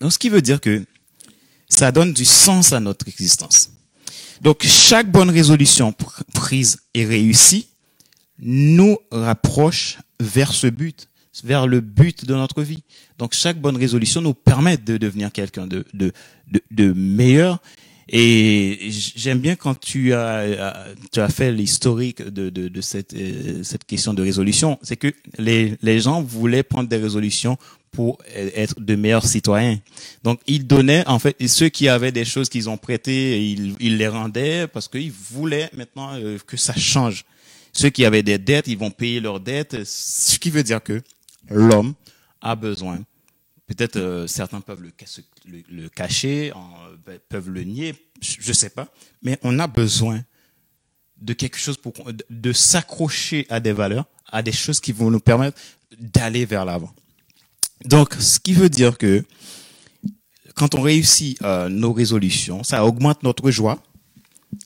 [0.00, 0.84] Donc, ce qui veut dire que
[1.68, 3.70] ça donne du sens à notre existence.
[4.40, 7.68] Donc, chaque bonne résolution pr- prise et réussie
[8.38, 11.08] nous rapproche vers ce but,
[11.44, 12.82] vers le but de notre vie.
[13.18, 16.12] Donc, chaque bonne résolution nous permet de devenir quelqu'un de, de,
[16.50, 17.60] de, de meilleur.
[18.08, 23.12] Et j'aime bien quand tu as, euh, tu as fait l'historique de, de, de cette,
[23.12, 24.78] euh, cette question de résolution.
[24.82, 27.58] C'est que les, les gens voulaient prendre des résolutions
[27.90, 29.78] pour être de meilleurs citoyens.
[30.22, 33.96] Donc, ils donnaient, en fait, ceux qui avaient des choses qu'ils ont prêtées, ils, ils
[33.96, 37.24] les rendaient parce qu'ils voulaient maintenant euh, que ça change.
[37.72, 41.02] Ceux qui avaient des dettes, ils vont payer leurs dettes, ce qui veut dire que
[41.48, 41.94] l'homme
[42.40, 43.00] a besoin.
[43.68, 44.90] Peut-être euh, certains peuvent le,
[45.88, 48.88] cacher, euh, peuvent le nier, je ne sais pas,
[49.22, 50.24] mais on a besoin
[51.18, 55.10] de quelque chose pour de, de s'accrocher à des valeurs, à des choses qui vont
[55.10, 55.60] nous permettre
[56.00, 56.92] d'aller vers l'avant.
[57.84, 59.24] Donc, ce qui veut dire que
[60.58, 63.80] quand on réussit euh, nos résolutions, ça augmente notre joie,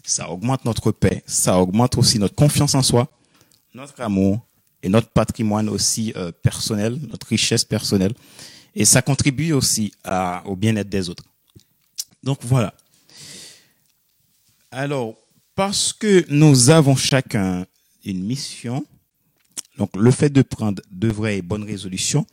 [0.04, 3.08] ça augmente notre paix, ça augmente aussi notre confiance en soi,
[3.74, 4.40] notre amour
[4.82, 8.14] et notre patrimoine aussi euh, personnel, notre richesse personnelle.
[8.74, 9.92] Et ça contribue aussi
[10.44, 11.24] au bien-être des autres.
[12.22, 12.74] Donc voilà.
[14.70, 15.16] Alors,
[15.54, 17.66] parce que nous avons chacun
[18.04, 18.84] une mission,
[19.76, 22.26] donc le fait de prendre de vraies et bonnes résolutions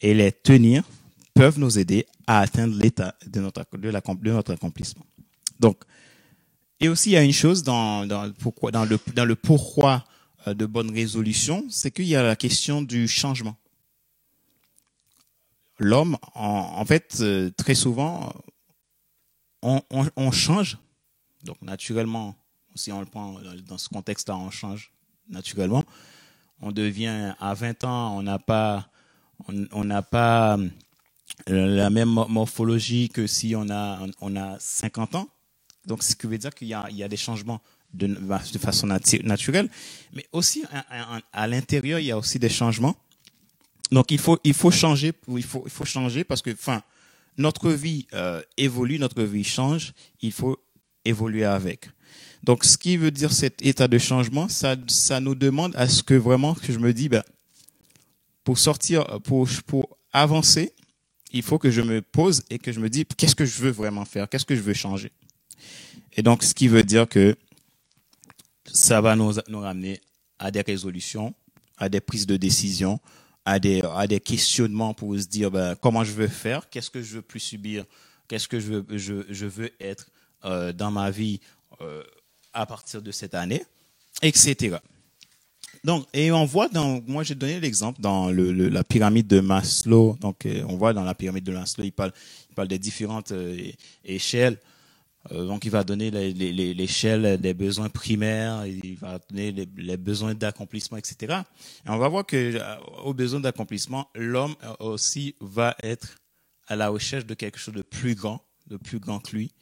[0.00, 0.84] et les tenir
[1.34, 3.90] peuvent nous aider à atteindre l'état de notre, de,
[4.30, 5.04] notre accomplissement.
[5.60, 5.82] Donc,
[6.80, 10.04] et aussi, il y a une chose dans, dans, pourquoi, dans, le, dans le pourquoi
[10.46, 13.56] de bonnes résolutions, c'est qu'il y a la question du changement.
[15.78, 18.32] L'homme, en, en, fait, euh, très souvent,
[19.62, 20.78] on, on, on, change.
[21.42, 22.36] Donc, naturellement,
[22.74, 24.92] si on le prend dans ce contexte-là, on change
[25.28, 25.84] naturellement.
[26.60, 28.88] On devient, à 20 ans, on n'a pas,
[29.48, 30.58] on n'a pas
[31.46, 35.28] la même morphologie que si on a, on a 50 ans.
[35.86, 37.60] Donc, ce qui veut dire qu'il y a, il y a des changements
[37.92, 39.68] de, de façon natu naturelle,
[40.12, 40.64] mais aussi
[41.32, 42.96] à l'intérieur, il y a aussi des changements.
[43.90, 46.82] Donc, il faut, il faut changer, il faut, il faut changer parce que, enfin,
[47.36, 50.58] notre vie euh, évolue, notre vie change, il faut
[51.04, 51.88] évoluer avec.
[52.42, 56.02] Donc, ce qui veut dire cet état de changement, ça, ça nous demande à ce
[56.02, 57.22] que vraiment, que je me dis, ben,
[58.42, 60.72] pour sortir, pour, pour avancer,
[61.32, 63.70] il faut que je me pose et que je me dis, qu'est-ce que je veux
[63.70, 64.28] vraiment faire?
[64.28, 65.10] Qu'est-ce que je veux changer?
[66.12, 67.36] Et donc, ce qui veut dire que
[68.66, 70.00] ça va nous, nous ramener
[70.38, 71.34] à des résolutions,
[71.78, 73.00] à des prises de décision,
[73.44, 77.02] à des, à des questionnements pour se dire ben, comment je veux faire, qu'est-ce que
[77.02, 77.84] je veux plus subir,
[78.28, 80.06] qu'est-ce que je veux, je, je veux être
[80.44, 81.40] euh, dans ma vie
[81.80, 82.02] euh,
[82.52, 83.64] à partir de cette année,
[84.22, 84.76] etc.
[85.82, 90.16] Donc, et on voit dans, moi j'ai donné l'exemple dans le, la pyramide de Maslow.
[90.20, 92.12] Donc, euh, on voit dans la pyramide de Maslow, il parle,
[92.50, 93.32] il parle des différentes
[94.04, 94.58] échelles.
[95.32, 100.98] Euh, donc, il va donner l'échelle des besoins primaires, il va donner les, besoins d'accomplissement,
[100.98, 101.40] etc.
[101.86, 106.16] Et on va voir que euh, aux besoins d'accomplissement, l'homme aussi va être
[106.66, 109.52] à la recherche de quelque chose de plus grand, de plus grand que lui.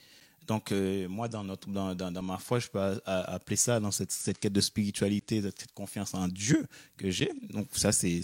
[0.46, 4.38] Donc, euh, moi, dans, notre, dans, ma foi, je peux appeler ça dans cette, cette
[4.38, 7.30] quête de spiritualité, cette confiance en Dieu que j'ai.
[7.50, 8.22] Donc, ça, c'est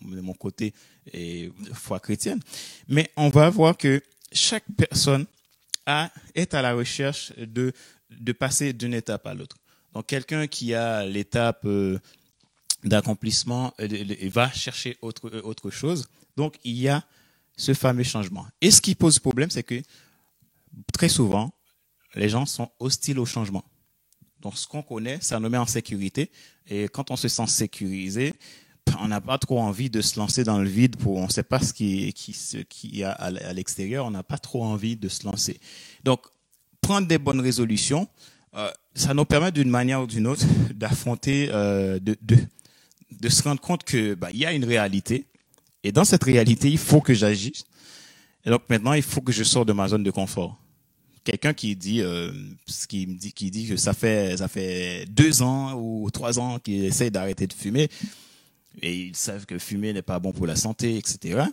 [0.00, 0.74] mon côté
[1.12, 2.40] et, foi chrétienne.
[2.88, 4.02] Mais on va voir que
[4.32, 5.26] chaque personne
[6.34, 7.72] est à la recherche de,
[8.10, 9.56] de passer d'une étape à l'autre.
[9.92, 11.98] Donc, quelqu'un qui a l'étape euh,
[12.82, 13.88] d'accomplissement euh,
[14.24, 16.08] va chercher autre, autre chose.
[16.36, 17.04] Donc, il y a
[17.56, 18.46] ce fameux changement.
[18.60, 19.80] Et ce qui pose problème, c'est que
[20.92, 21.52] très souvent,
[22.14, 23.64] les gens sont hostiles au changement.
[24.40, 26.30] Donc, ce qu'on connaît, ça nous met en sécurité.
[26.66, 28.34] Et quand on se sent sécurisé,
[29.00, 31.42] on n'a pas trop envie de se lancer dans le vide pour on ne sait
[31.42, 35.08] pas ce qui ce qui y a à l'extérieur on n'a pas trop envie de
[35.08, 35.60] se lancer.
[36.04, 36.20] Donc
[36.80, 38.08] prendre des bonnes résolutions
[38.56, 42.36] euh, ça nous permet d'une manière ou d'une autre d'affronter euh, de, de
[43.20, 45.26] de se rendre compte que bah, il y a une réalité.
[45.82, 47.64] Et dans cette réalité il faut que j'agisse.
[48.44, 50.58] Et donc maintenant il faut que je sorte de ma zone de confort.
[51.24, 52.32] Quelqu'un qui dit euh,
[52.88, 56.58] qui me dit qui dit que ça fait ça fait deux ans ou trois ans
[56.58, 57.88] qu'il essaie d'arrêter de fumer
[58.82, 61.44] et ils savent que fumer n'est pas bon pour la santé, etc.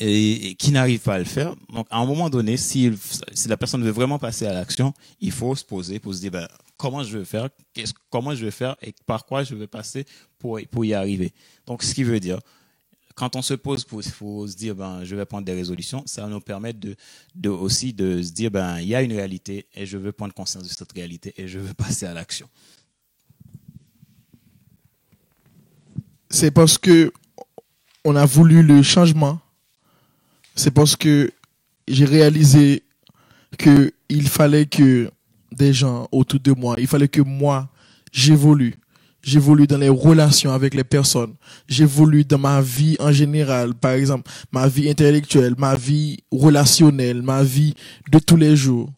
[0.00, 1.56] Et, et qui n'arrivent pas à le faire.
[1.72, 2.92] Donc, à un moment donné, si,
[3.32, 6.30] si la personne veut vraiment passer à l'action, il faut se poser pour se dire,
[6.30, 7.48] ben, comment je vais faire,
[8.08, 10.06] comment je vais faire et par quoi je vais passer
[10.38, 11.32] pour, pour y arriver.
[11.66, 12.38] Donc, ce qui veut dire,
[13.18, 16.22] quand on se pose pour, pour se dire, ben, je vais prendre des résolutions, ça
[16.22, 16.94] va nous permettre de,
[17.34, 20.32] de aussi de se dire, ben, il y a une réalité et je veux prendre
[20.32, 22.48] conscience de cette réalité et je veux passer à l'action.
[26.30, 27.12] C'est parce que
[28.04, 29.40] on a voulu le changement.
[30.54, 31.30] C'est parce que
[31.86, 32.82] j'ai réalisé
[33.58, 35.10] que il fallait que
[35.52, 36.76] des gens autour de moi.
[36.78, 37.68] Il fallait que moi,
[38.12, 38.74] j'évolue.
[39.22, 41.34] J'évolue dans les relations avec les personnes.
[41.68, 43.74] J'évolue dans ma vie en général.
[43.74, 47.74] Par exemple, ma vie intellectuelle, ma vie relationnelle, ma vie
[48.10, 48.90] de tous les jours.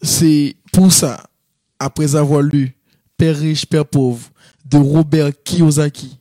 [0.00, 1.24] C'est pour ça,
[1.78, 2.74] après avoir lu
[3.16, 4.30] Père riche, Père pauvre
[4.74, 6.18] de Robert Kiyosaki,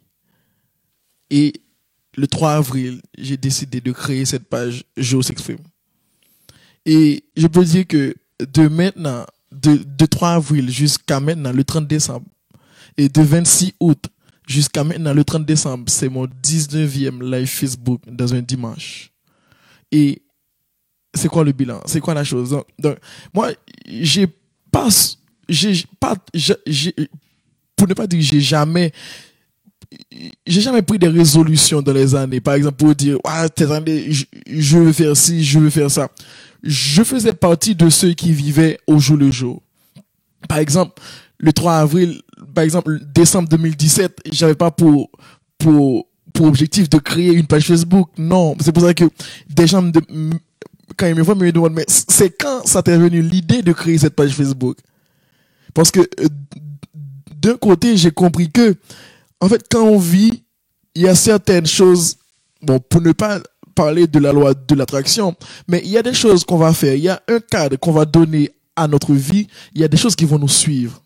[1.32, 1.54] et
[2.16, 5.58] le 3 avril, j'ai décidé de créer cette page Je s'exprime.
[6.86, 11.88] Et je peux dire que de maintenant, de, de 3 avril jusqu'à maintenant, le 30
[11.88, 12.28] décembre,
[12.96, 14.06] et de 26 août
[14.48, 19.12] jusqu'à maintenant, le 30 décembre, c'est mon 19e live Facebook dans un dimanche.
[19.92, 20.22] Et
[21.16, 21.82] c'est quoi le bilan?
[21.88, 22.56] C'est quoi la chose?
[22.78, 22.98] Donc,
[23.34, 23.50] moi,
[23.88, 24.28] j'ai
[24.72, 24.90] pas,
[25.50, 26.94] j'ai pas, j'ai,
[27.76, 28.92] pour ne pas dire j'ai jamais
[30.46, 32.42] j'ai jamais pris des résolutions dans les années.
[32.42, 34.10] Par exemple, pour dire, ah, cette année,
[34.48, 36.10] je, veux faire ci, je veux faire ça.
[36.64, 39.62] Je faisais partie de ceux qui vivaient au jour le jour.
[40.48, 41.02] Par exemple,
[41.38, 42.22] le 3 avril,
[42.54, 45.10] par exemple, décembre 2017, j'avais pas pour,
[45.58, 48.10] pour, pour objectif de créer une page Facebook.
[48.18, 48.56] Non.
[48.60, 49.06] C'est pour ça que
[49.50, 49.92] des gens,
[50.98, 53.98] quand ils me voient, me demandent, mais c'est quand ça t'est venu l'idée de créer
[53.98, 54.78] cette page Facebook?
[55.74, 56.28] Parce que, euh,
[57.44, 58.76] d'un côté, j'ai compris que,
[59.42, 60.44] en fait, quand on vit,
[60.96, 62.16] il y a certaines choses,
[62.62, 63.40] bon, pour ne pas
[63.76, 65.36] parler de la loi de l'attraction,
[65.68, 67.92] mais il y a des choses qu'on va faire, il y a un cadre qu'on
[67.92, 71.04] va donner à notre vie, il y a des choses qui vont nous suivre.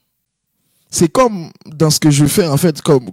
[0.90, 3.10] C'est comme dans ce que je fais, en fait, comme,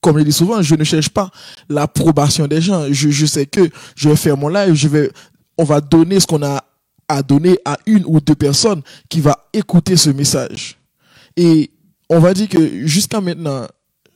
[0.00, 1.30] comme je dis souvent, je ne cherche pas
[1.68, 2.86] l'approbation des gens.
[2.90, 5.10] Je, je sais que je vais faire mon live, je vais,
[5.56, 6.62] on va donner ce qu'on a
[7.08, 10.76] à donner à une ou deux personnes qui va écouter ce message.
[11.36, 11.70] Et
[12.08, 13.66] on va dire que jusqu'à maintenant,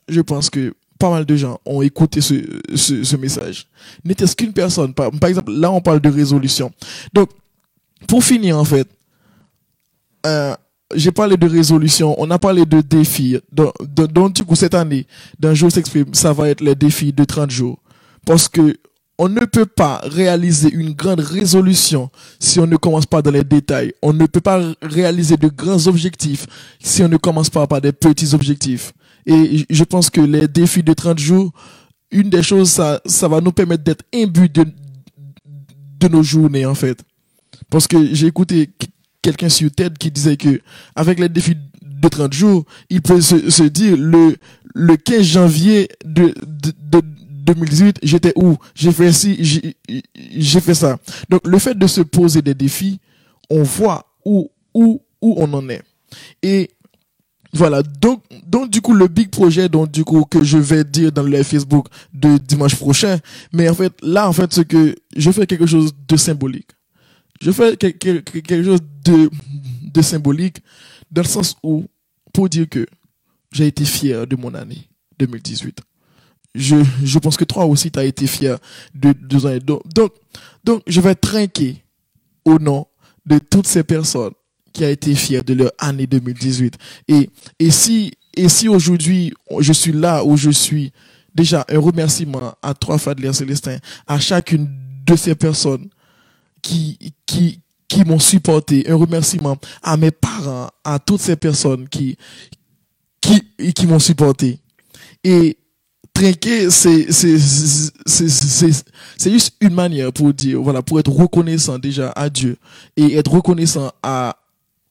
[0.09, 2.35] je pense que pas mal de gens ont écouté ce,
[2.77, 3.67] ce, message.
[4.05, 4.95] N'était-ce qu'une personne.
[4.95, 6.71] Par, exemple, là, on parle de résolution.
[7.13, 7.31] Donc,
[8.07, 8.89] pour finir, en fait,
[10.27, 10.55] euh,
[10.95, 13.39] j'ai parlé de résolution, on a parlé de défis.
[13.51, 13.73] Donc,
[14.13, 15.07] donc du coup, cette année,
[15.41, 15.71] d'un jour
[16.13, 17.79] ça va être les défis de 30 jours.
[18.25, 18.77] Parce que
[19.23, 22.11] on ne peut pas réaliser une grande résolution
[22.41, 23.93] si on ne commence pas dans les détails.
[24.03, 26.49] On ne peut pas réaliser de grands objectifs
[26.81, 28.93] si on ne commence pas par des petits objectifs.
[29.25, 31.53] Et je pense que les défis de 30 jours,
[32.11, 34.67] une des choses, ça, va nous permettre d'être imbus de,
[36.01, 36.99] de nos journées, en fait.
[37.71, 38.71] Parce que j'ai écouté
[39.23, 40.61] quelqu'un sur TED qui disait que,
[40.97, 44.35] avec les défis de 30 jours, il peut se, dire le,
[44.75, 46.35] le 15 janvier de
[47.55, 48.57] 2018, j'étais où?
[48.75, 49.75] J'ai fait ci,
[50.15, 50.99] j'ai fait ça.
[51.29, 53.01] Donc, le fait de se poser des défis,
[53.51, 55.83] on voit où, où, où on en est.
[56.43, 56.71] Et
[57.55, 61.13] voilà, donc, donc du coup, le big projet, donc du coup, que je vais dire
[61.13, 63.19] dans le Facebook de dimanche prochain,
[63.53, 66.71] mais en fait, là, en fait, c'est que je fais quelque chose de symbolique.
[67.43, 69.31] Je fais quelque chose de,
[69.83, 70.59] de symbolique
[71.11, 71.85] dans le sens où,
[72.33, 72.87] pour dire que
[73.53, 74.89] j'ai été fier de mon année
[75.19, 75.79] 2018.
[76.55, 78.59] Je, je pense que toi aussi, tu as été fier
[78.95, 79.61] de deux années.
[79.61, 80.13] Donc, donc,
[80.65, 81.83] donc, je vais trinquer
[82.45, 82.87] au nom
[83.25, 84.33] de toutes ces personnes
[84.73, 86.77] qui a été fier de leur année 2018.
[87.09, 90.93] Et, et si, et si aujourd'hui je suis là où je suis,
[91.35, 94.69] déjà un remerciement à trois Fadler Célestin, à chacune
[95.07, 95.89] de ces personnes
[96.61, 102.17] qui, qui, qui m'ont supporté, un remerciement à mes parents, à toutes ces personnes qui,
[103.21, 103.43] qui,
[103.73, 104.59] qui m'ont supporté.
[105.25, 105.57] Et
[106.23, 107.07] trinquer, c'est,
[109.31, 112.57] juste une manière pour dire, voilà, pour être reconnaissant déjà à Dieu
[112.97, 114.37] et être reconnaissant à,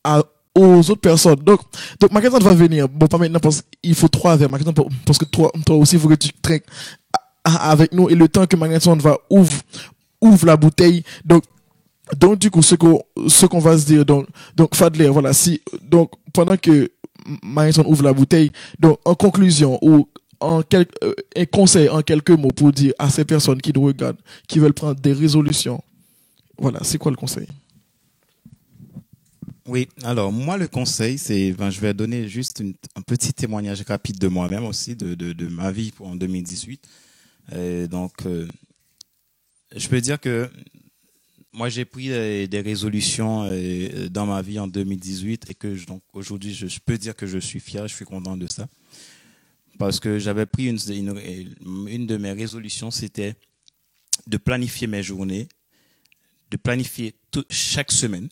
[0.04, 0.24] à,
[0.56, 1.36] aux autres personnes.
[1.36, 1.62] Donc,
[2.00, 2.90] donc Magasin va venir.
[2.90, 4.52] Bon, pas maintenant parce qu'il faut trois verres.
[4.52, 4.74] Magasin
[5.06, 6.66] parce que toi, toi aussi, il faut que tu trinques
[7.44, 8.10] avec nous.
[8.10, 9.54] Et le temps que Magasin va ouvre,
[10.22, 11.04] ouvre la bouteille.
[11.24, 11.44] Donc,
[12.18, 14.28] donc du coup, ce qu'on, ce va se dire, donc,
[14.58, 16.92] donc Fadler, voilà, si, donc pendant que
[17.42, 20.08] Magasin ouvre la bouteille, donc en conclusion ou
[20.42, 24.60] euh, un conseil en quelques mots pour dire à ces personnes qui nous regardent, qui
[24.60, 25.84] veulent prendre des résolutions.
[26.58, 27.48] Voilà, c'est quoi le conseil?
[29.68, 32.64] Oui, alors moi le conseil, c'est, ben, je vais donner juste
[32.96, 36.88] un petit témoignage rapide de moi-même aussi, de, de, ma vie en 2018.
[37.56, 38.48] Et donc, euh,
[39.76, 40.50] je peux dire que
[41.54, 45.76] moi j'ai pris des, résolutions euh, dans ma vie en 2018 et que
[46.14, 48.68] aujourd'hui je, peux dire que je suis fier, je suis content de ça.
[49.82, 50.78] Parce que j'avais pris une,
[51.88, 53.34] une, de mes résolutions, c'était
[54.28, 55.48] de planifier mes journées,
[56.52, 58.30] de planifier tout, chaque semaine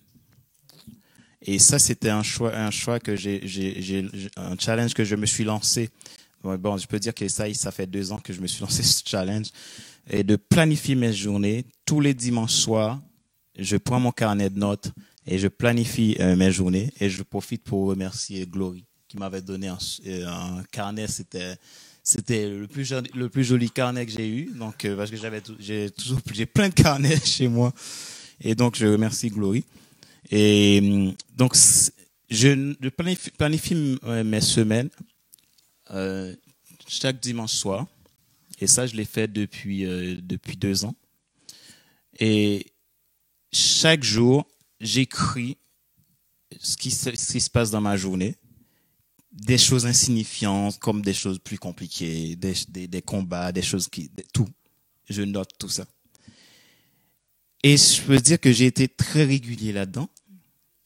[1.42, 4.06] et ça, c'était un choix, un choix que j'ai, j'ai,
[4.38, 5.90] un challenge que je me suis lancé.
[6.44, 8.84] Bon, je peux dire que ça, ça fait deux ans que je me suis lancé
[8.84, 9.48] ce challenge.
[10.12, 13.02] Et de planifier mes journées tous les dimanches soirs.
[13.58, 14.92] Je prends mon carnet de notes
[15.26, 19.68] et je planifie euh, mes journées et je profite pour remercier Glory qui m'avait donné
[19.68, 21.08] un, euh, un carnet.
[21.08, 21.58] C'était
[22.04, 24.46] c'était le plus joli, le plus joli carnet que j'ai eu.
[24.56, 27.74] Donc euh, parce que j'avais j'ai toujours j'ai plein de carnets chez moi
[28.40, 29.66] et donc je remercie Glory.
[30.32, 31.56] Et hum, donc
[32.30, 34.90] je, planifie, planifie mes semaines
[35.92, 36.36] euh,
[36.88, 37.88] chaque dimanche soir.
[38.62, 40.96] Et ça, je l'ai fait depuis, euh, depuis deux ans.
[42.20, 42.66] Et
[43.54, 44.46] chaque jour,
[44.82, 45.58] j'écris
[46.60, 48.36] ce qui, ce qui se passe dans ma journée.
[49.40, 54.12] Des choses insignifiantes comme des choses plus compliquées, des, des, des combats, des choses qui...
[54.34, 54.48] tout.
[55.10, 55.86] Je note tout ça.
[57.64, 60.10] Et je peux dire que j'ai été très régulier là-dedans.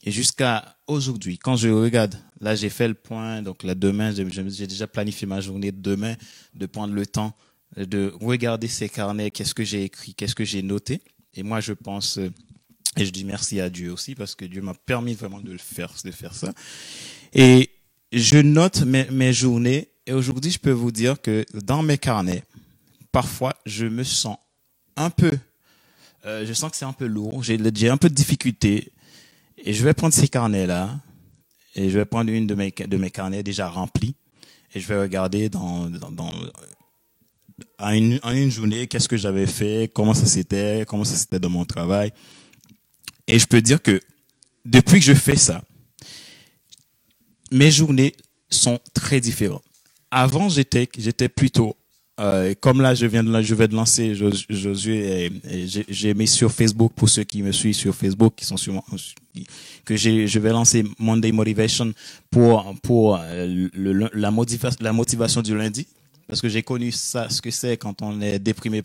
[0.04, 4.68] Et jusqu'à aujourd'hui, quand je regarde, là j'ai fait le point, donc là demain, j'ai
[4.68, 6.16] déjà planifié ma journée de demain,
[6.54, 7.36] de prendre le temps
[7.78, 11.02] de regarder ces carnets, qu'est-ce que j'ai écrit, qu'est-ce que j'ai noté.
[11.34, 12.32] Et moi je pense, euh,
[12.98, 15.58] et je dis merci à Dieu aussi, parce que Dieu m'a permis vraiment de le
[15.58, 16.54] faire, de faire ça.
[17.34, 17.72] Et
[18.14, 22.44] je note mes, mes journées, et aujourd'hui je peux vous dire que dans mes carnets,
[23.12, 24.38] parfois je me sens
[24.96, 25.32] un peu,
[26.26, 28.92] euh, je sens que c'est un peu lourd, j'ai un peu de difficulté
[29.58, 31.00] et je vais prendre ces carnets-là,
[31.76, 34.16] et je vais prendre une de mes, de mes carnets déjà remplis,
[34.76, 36.32] et je vais regarder dans, dans, dans
[37.80, 41.40] en une, en une journée qu'est-ce que j'avais fait, comment ça s'était, comment ça s'était
[41.40, 42.12] dans mon travail.
[43.28, 44.00] Et je peux dire que
[44.66, 45.64] depuis que je fais ça,
[47.54, 48.14] mes journées
[48.50, 49.64] sont très différentes.
[50.12, 50.88] Avant, j'étais,
[51.30, 51.76] plutôt
[52.20, 55.32] euh, comme là, je viens de, vais de lancer Josué
[55.90, 58.84] j'ai mis sur Facebook pour ceux qui me suivent sur Facebook, qui sont sur
[59.84, 61.92] que je vais lancer Monday Motivation
[62.30, 63.68] pour pour euh,
[64.14, 65.88] la motivation du lundi.
[66.28, 68.84] Parce que j'ai connu ça ce que c'est quand on est déprimé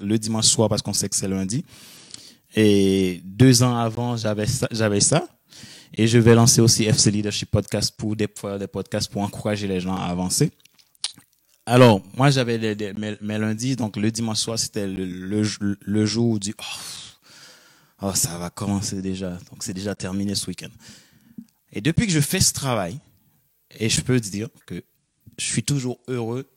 [0.00, 1.64] le dimanche soir parce qu'on sait que c'est lundi.
[2.54, 5.28] Et deux ans avant j'avais ça
[5.94, 8.28] et je vais lancer aussi FC Leadership Podcast pour des,
[8.58, 10.50] des podcasts pour encourager les gens à avancer
[11.70, 12.56] alors, moi, j'avais
[13.20, 15.42] mes, lundis, donc le dimanche soir, c'était le,
[15.82, 16.64] le, jour où dit, oh,
[18.00, 19.32] oh, ça va commencer déjà.
[19.50, 20.70] Donc, c'est déjà terminé ce week-end.
[21.70, 22.98] Et depuis que je fais ce travail,
[23.78, 24.82] et je peux te dire que
[25.36, 26.48] je suis toujours heureux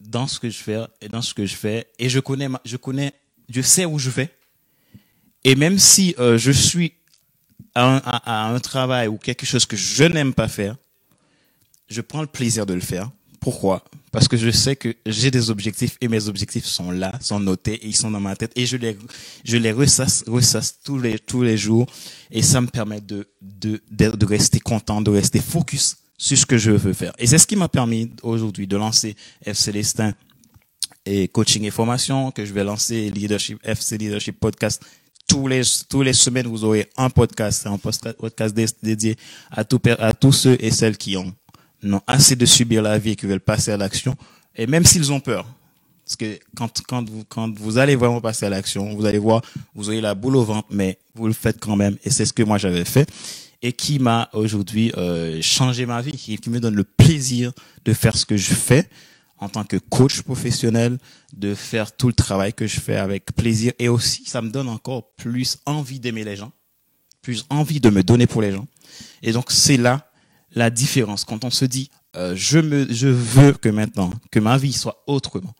[0.00, 2.78] dans ce que je fais et dans ce que je fais, et je connais, je
[2.78, 3.12] connais,
[3.50, 4.30] je sais où je vais.
[5.44, 6.94] Et même si euh, je suis
[7.74, 10.76] à un, à un travail ou quelque chose que je n'aime pas faire,
[11.88, 13.10] je prends le plaisir de le faire
[13.44, 13.84] pourquoi?
[14.10, 17.74] Parce que je sais que j'ai des objectifs et mes objectifs sont là, sont notés
[17.74, 18.96] et ils sont dans ma tête et je les
[19.44, 21.86] je les ressasse, ressasse tous les tous les jours
[22.30, 26.56] et ça me permet de de de, rester content, de rester focus sur ce que
[26.56, 27.12] je veux faire.
[27.18, 29.14] Et c'est ce qui m'a permis aujourd'hui de lancer
[29.46, 30.14] F Célestin
[31.04, 34.82] et coaching et formation que je vais lancer leadership FC Leadership podcast
[35.34, 39.16] tous les tous les semaines vous aurez un podcast un podcast dédié
[39.50, 41.34] à tout à tous ceux et celles qui ont
[41.82, 44.16] n'ont assez de subir la vie et qui veulent passer à l'action,
[44.56, 45.46] et même s'ils ont peur.
[46.04, 49.42] Parce que quand, quand, vous, quand vous allez vraiment passer à l'action, vous allez voir,
[49.74, 51.96] vous aurez la boule au ventre, mais vous le faites quand même.
[52.04, 53.06] Et c'est ce que moi j'avais fait
[53.60, 57.52] et qui m'a aujourd'hui euh, changé ma vie, qui me donne le plaisir
[57.84, 58.88] de faire ce que je fais
[59.38, 60.98] en tant que coach professionnel,
[61.36, 63.72] de faire tout le travail que je fais avec plaisir.
[63.78, 66.52] Et aussi, ça me donne encore plus envie d'aimer les gens,
[67.20, 68.66] plus envie de me donner pour les gens.
[69.22, 70.10] Et donc, c'est là
[70.54, 74.56] la différence quand on se dit euh, je me je veux que maintenant que ma
[74.56, 75.54] vie soit autrement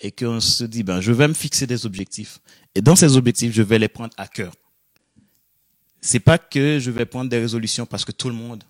[0.00, 2.40] et qu'on se dit ben je vais me fixer des objectifs
[2.74, 4.52] et dans ces objectifs je vais les prendre à cœur.
[6.00, 8.64] C'est pas que je vais prendre des résolutions parce que tout le monde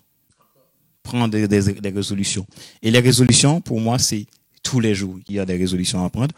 [1.04, 2.46] prend des, des, des résolutions.
[2.82, 4.26] Et les résolutions pour moi c'est
[4.62, 6.34] tous les jours il y a des résolutions à prendre.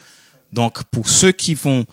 [0.53, 1.85] Donc pour ceux qui font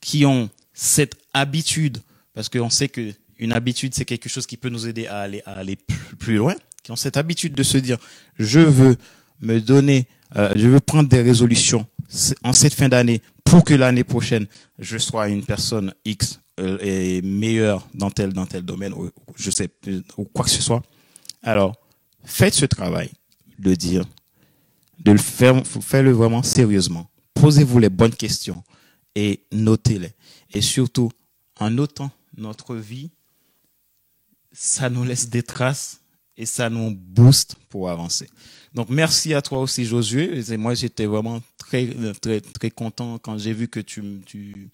[0.00, 1.98] qui ont cette habitude
[2.34, 5.42] parce qu'on sait que une habitude c'est quelque chose qui peut nous aider à aller
[5.46, 5.76] à aller
[6.18, 6.54] plus loin
[6.86, 7.98] qui ont cette habitude de se dire,
[8.38, 8.96] je veux
[9.40, 10.06] me donner,
[10.36, 11.84] euh, je veux prendre des résolutions
[12.44, 14.46] en cette fin d'année pour que l'année prochaine,
[14.78, 19.50] je sois une personne X euh, et meilleure dans tel, dans tel domaine, ou, je
[19.50, 19.68] sais,
[20.16, 20.80] ou quoi que ce soit.
[21.42, 21.74] Alors,
[22.24, 23.10] faites ce travail
[23.58, 24.04] de dire,
[24.98, 27.10] de le faire, faites-le vraiment sérieusement.
[27.34, 28.62] Posez-vous les bonnes questions
[29.14, 30.12] et notez-les.
[30.52, 31.10] Et surtout,
[31.58, 33.10] en notant notre vie,
[34.52, 36.00] ça nous laisse des traces
[36.36, 38.28] et ça nous booste pour avancer.
[38.74, 40.42] Donc merci à toi aussi Josué.
[40.50, 41.88] Et moi j'étais vraiment très
[42.20, 44.70] très très content quand j'ai vu que tu tu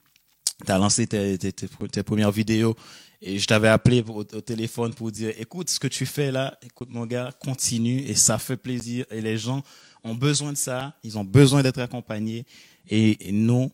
[0.69, 2.77] as lancé tes, tes, tes, premières vidéos
[3.21, 6.89] et je t'avais appelé au, téléphone pour dire écoute ce que tu fais là, écoute
[6.91, 9.63] mon gars, continue et ça fait plaisir et les gens
[10.05, 12.45] ont besoin de ça, ils ont besoin d'être accompagnés
[12.89, 13.71] et, nous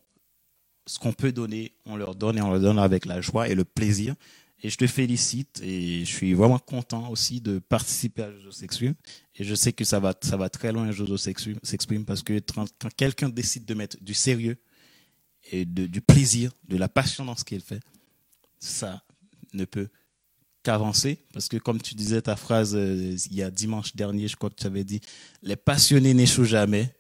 [0.86, 3.54] ce qu'on peut donner, on leur donne et on leur donne avec la joie et
[3.54, 4.14] le plaisir.
[4.62, 8.94] Et je te félicite et je suis vraiment content aussi de participer à Jojo Sexuel.
[9.36, 12.94] Et je sais que ça va, ça va très loin Jojo s'exprime parce que quand
[12.96, 14.56] quelqu'un décide de mettre du sérieux
[15.52, 17.80] et du plaisir, de la passion dans ce qu'il fait,
[18.58, 19.04] ça
[19.52, 19.88] ne peut
[20.68, 21.18] qu'avancer.
[21.32, 24.50] Parce que comme tu disais ta phrase euh, il y a dimanche dernier, je crois
[24.50, 25.00] que tu avais dit,
[25.42, 26.94] les passionnés n'échouent jamais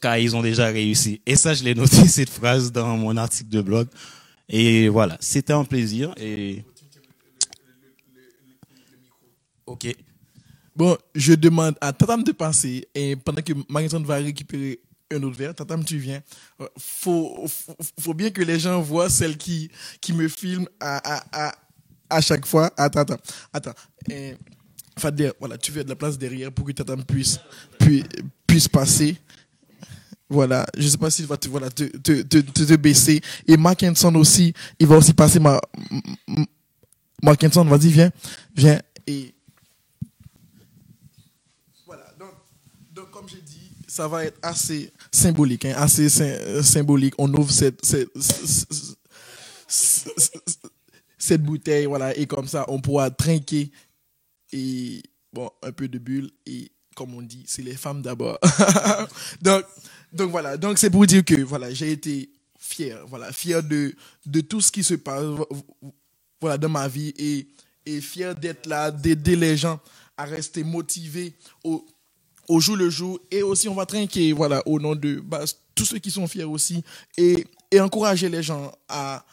[0.00, 1.20] car ils ont déjà réussi.
[1.24, 3.88] Et ça, je l'ai noté, cette phrase, dans mon article de blog.
[4.48, 6.12] Et voilà, c'était un plaisir.
[6.16, 6.64] Et...
[9.66, 9.94] Ok.
[10.74, 14.80] Bon, je demande à Tatam de passer et pendant que Marie-Antoine va récupérer
[15.10, 16.22] un autre verre, Tatam, tu viens.
[16.60, 17.46] Euh, faut,
[17.98, 19.70] faut, bien que les gens voient celle qui,
[20.00, 21.52] qui me filme à,
[22.08, 22.70] à chaque fois.
[22.76, 23.18] Attends, attends,
[23.52, 23.74] attends.
[24.10, 24.34] Et,
[25.38, 27.38] voilà, tu fais de la place derrière pour que Tatam puisse,
[27.78, 28.04] puisse,
[28.46, 29.16] puisse passer.
[30.30, 33.20] Voilà, je sais pas s'il va te, voilà, te, te, te, te, baisser.
[33.46, 35.58] Et Mackinson aussi, il va aussi passer ma,
[37.22, 38.10] vas-y, viens,
[38.54, 38.80] viens.
[39.06, 39.34] Et
[41.86, 42.34] voilà, donc,
[42.92, 46.10] donc comme j'ai dit, ça va être assez symbolique, hein, assez
[46.62, 47.14] symbolique.
[47.16, 47.80] On ouvre cette,
[51.36, 53.70] bouteille, voilà, et comme ça, on pourra trinquer
[54.52, 55.02] et,
[55.32, 58.38] bon, un peu de bulle et, comme on dit, c'est les femmes d'abord.
[59.42, 59.64] donc,
[60.12, 63.94] donc voilà, donc c'est pour dire que voilà, j'ai été fier, voilà, fier de,
[64.26, 65.24] de tout ce qui se passe
[66.40, 67.46] voilà, dans ma vie et,
[67.86, 69.80] et fier d'être là, d'aider les gens
[70.16, 71.86] à rester motivés au,
[72.48, 75.84] au jour le jour et aussi on va trinquer voilà au nom de bah, tous
[75.84, 76.82] ceux qui sont fiers aussi
[77.16, 79.24] et, et encourager les gens à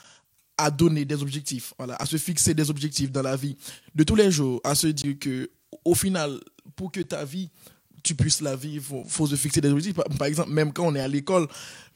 [0.58, 3.58] à donner des objectifs voilà à se fixer des objectifs dans la vie
[3.93, 5.49] de tous les jours à se dire que
[5.84, 6.39] au final
[6.76, 7.49] pour que ta vie
[8.06, 9.95] tu puisses la vivre, faut, faut se fixer des objectifs.
[9.95, 11.47] Par, exemple, même quand on est à l'école,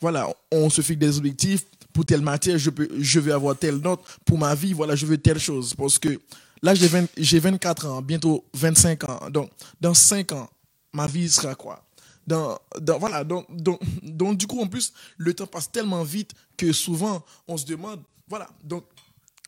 [0.01, 3.77] voilà, on se fixe des objectifs pour telle matière, je peux, je vais avoir telle
[3.77, 4.01] note.
[4.25, 5.73] Pour ma vie, voilà, je veux telle chose.
[5.75, 6.19] Parce que
[6.61, 9.29] là, j'ai j'ai 24 ans, bientôt 25 ans.
[9.29, 10.49] Donc, dans 5 ans,
[10.93, 11.83] ma vie sera quoi?
[12.25, 16.31] Dans, dans, voilà, donc, donc, donc, du coup, en plus, le temps passe tellement vite
[16.57, 18.85] que souvent, on se demande, voilà, donc,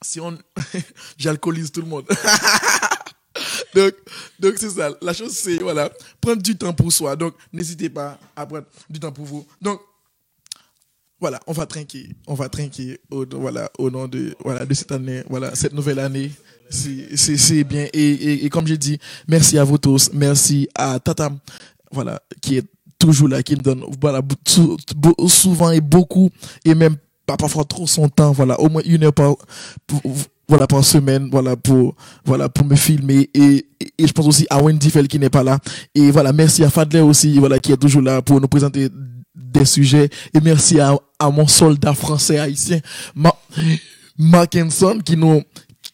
[0.01, 0.37] si on,
[1.17, 2.05] j'alcoolise tout le monde.
[3.75, 3.93] donc,
[4.39, 4.89] donc c'est ça.
[5.01, 7.15] La chose, c'est, voilà, prendre du temps pour soi.
[7.15, 9.45] Donc, n'hésitez pas à prendre du temps pour vous.
[9.61, 9.79] Donc,
[11.19, 12.09] voilà, on va trinquer.
[12.25, 15.99] On va trinquer au, voilà, au nom de, voilà, de cette année, voilà, cette nouvelle
[15.99, 16.31] année.
[16.71, 17.87] C'est bien.
[17.93, 20.09] Et, et, comme j'ai dit, merci à vous tous.
[20.13, 21.37] Merci à Tatam,
[21.91, 22.65] voilà, qui est
[22.97, 24.21] toujours là, qui me donne, voilà,
[25.27, 26.31] souvent et beaucoup,
[26.65, 26.97] et même
[27.31, 29.35] pas parfois trop son temps, voilà, au moins une heure par,
[30.51, 33.29] voilà par semaine voilà pour voilà pour me filmer.
[33.33, 33.65] Et,
[33.97, 35.59] et, je pense aussi à Wendy Fell qui n'est pas là.
[35.95, 38.89] Et voilà merci à Fadler aussi voilà qui est toujours là pour nous présenter
[39.33, 40.09] des sujets.
[40.33, 42.79] Et merci à, à mon soldat français haïtien
[43.15, 45.41] Ma, qui nous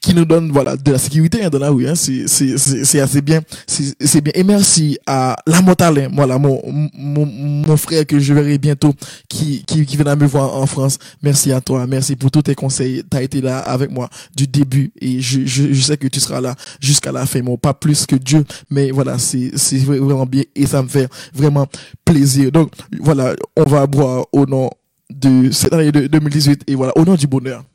[0.08, 1.86] qui nous donne voilà de la sécurité hein, dans la rue.
[1.86, 1.96] Hein.
[1.96, 4.32] C'est c'est assez bien, c'est bien.
[4.36, 6.62] Et merci à la Motalin, voilà mon,
[6.94, 8.94] mon mon frère que je verrai bientôt
[9.28, 10.98] qui qui qui viendra me voir en France.
[11.22, 13.04] Merci à toi, merci pour tous tes conseils.
[13.12, 16.22] Tu as été là avec moi du début et je je, je sais que tu
[16.22, 17.42] seras là jusqu'à la fin.
[17.42, 21.10] Bon, pas plus que Dieu, mais voilà, c'est c'est vraiment bien et ça me fait
[21.34, 21.68] vraiment
[22.06, 22.50] plaisir.
[22.54, 24.70] Donc voilà, on va boire au nom
[25.10, 27.66] de cette année de 2018 et voilà au nom du bonheur.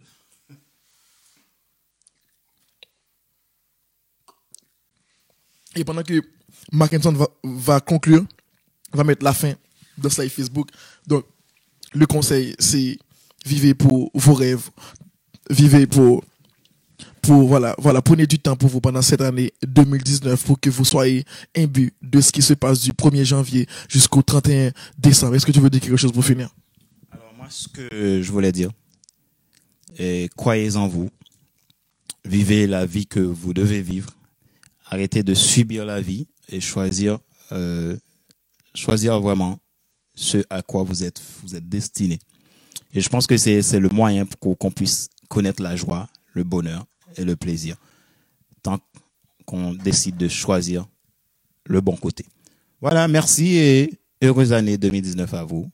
[5.77, 6.23] Et pendant que
[6.71, 8.25] Mackinson va, va conclure,
[8.93, 9.55] va mettre la fin
[9.99, 10.69] de sa Facebook.
[11.07, 11.25] Donc,
[11.95, 12.99] le conseil, c'est
[13.45, 14.71] vivez pour vos rêves,
[15.51, 16.25] vivez pour,
[17.21, 20.85] pour, voilà, voilà, prenez du temps pour vous pendant cette année 2019 pour que vous
[20.85, 21.25] soyez
[21.57, 25.35] imbu de ce qui se passe du 1er janvier jusqu'au 31 décembre.
[25.35, 26.51] Est-ce que tu veux dire quelque chose pour finir?
[27.11, 28.71] Alors, moi, ce que je voulais dire,
[29.99, 31.11] est croyez en vous,
[32.25, 34.11] vivez la vie que vous devez vivre,
[34.93, 37.19] arrêter de subir la vie et choisir,
[37.53, 37.97] euh,
[38.75, 39.59] choisir vraiment
[40.15, 42.19] ce à quoi vous êtes, vous êtes destiné.
[42.93, 46.85] Et je pense que c'est, le moyen pour qu'on puisse connaître la joie, le bonheur
[47.17, 47.77] et le plaisir.
[48.63, 48.79] Tant
[49.47, 50.87] qu'on décide de choisir
[51.65, 52.27] le bon côté.
[52.83, 55.71] Voilà, merci et heureuse année 2019 à vous.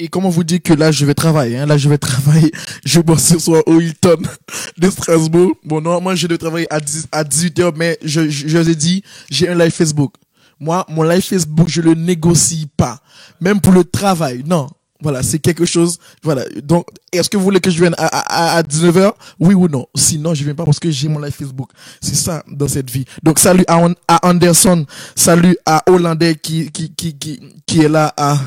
[0.00, 1.66] Et comment vous dire que là, je vais travailler, hein?
[1.66, 2.52] là, je vais travailler,
[2.84, 4.18] je bosse ce soir au Hilton
[4.78, 5.52] de Strasbourg.
[5.64, 8.74] Bon, normalement, je dois travailler à, 10, à 18h, mais je, je, je vous ai
[8.74, 10.14] dit, j'ai un live Facebook.
[10.60, 13.00] Moi, mon live Facebook, je le négocie pas.
[13.40, 14.68] Même pour le travail, non.
[15.00, 15.98] Voilà, c'est quelque chose.
[16.24, 16.42] Voilà.
[16.64, 19.12] Donc, est-ce que vous voulez que je vienne à, à, à 19h?
[19.38, 19.86] Oui ou non?
[19.94, 21.70] Sinon, je viens pas parce que j'ai mon live Facebook.
[22.00, 23.04] C'est ça dans cette vie.
[23.22, 24.84] Donc, salut à, à Anderson.
[25.14, 28.38] Salut à Hollandais qui, qui, qui, qui, qui est là à,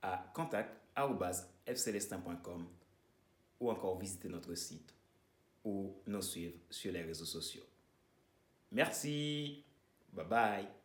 [0.03, 2.67] à contact.fcelestin.com
[3.61, 4.93] ou encore visiter notre site
[5.65, 7.63] ou nous suivre sur les réseaux sociaux.
[8.73, 9.65] Merci.
[10.13, 10.80] Bye bye.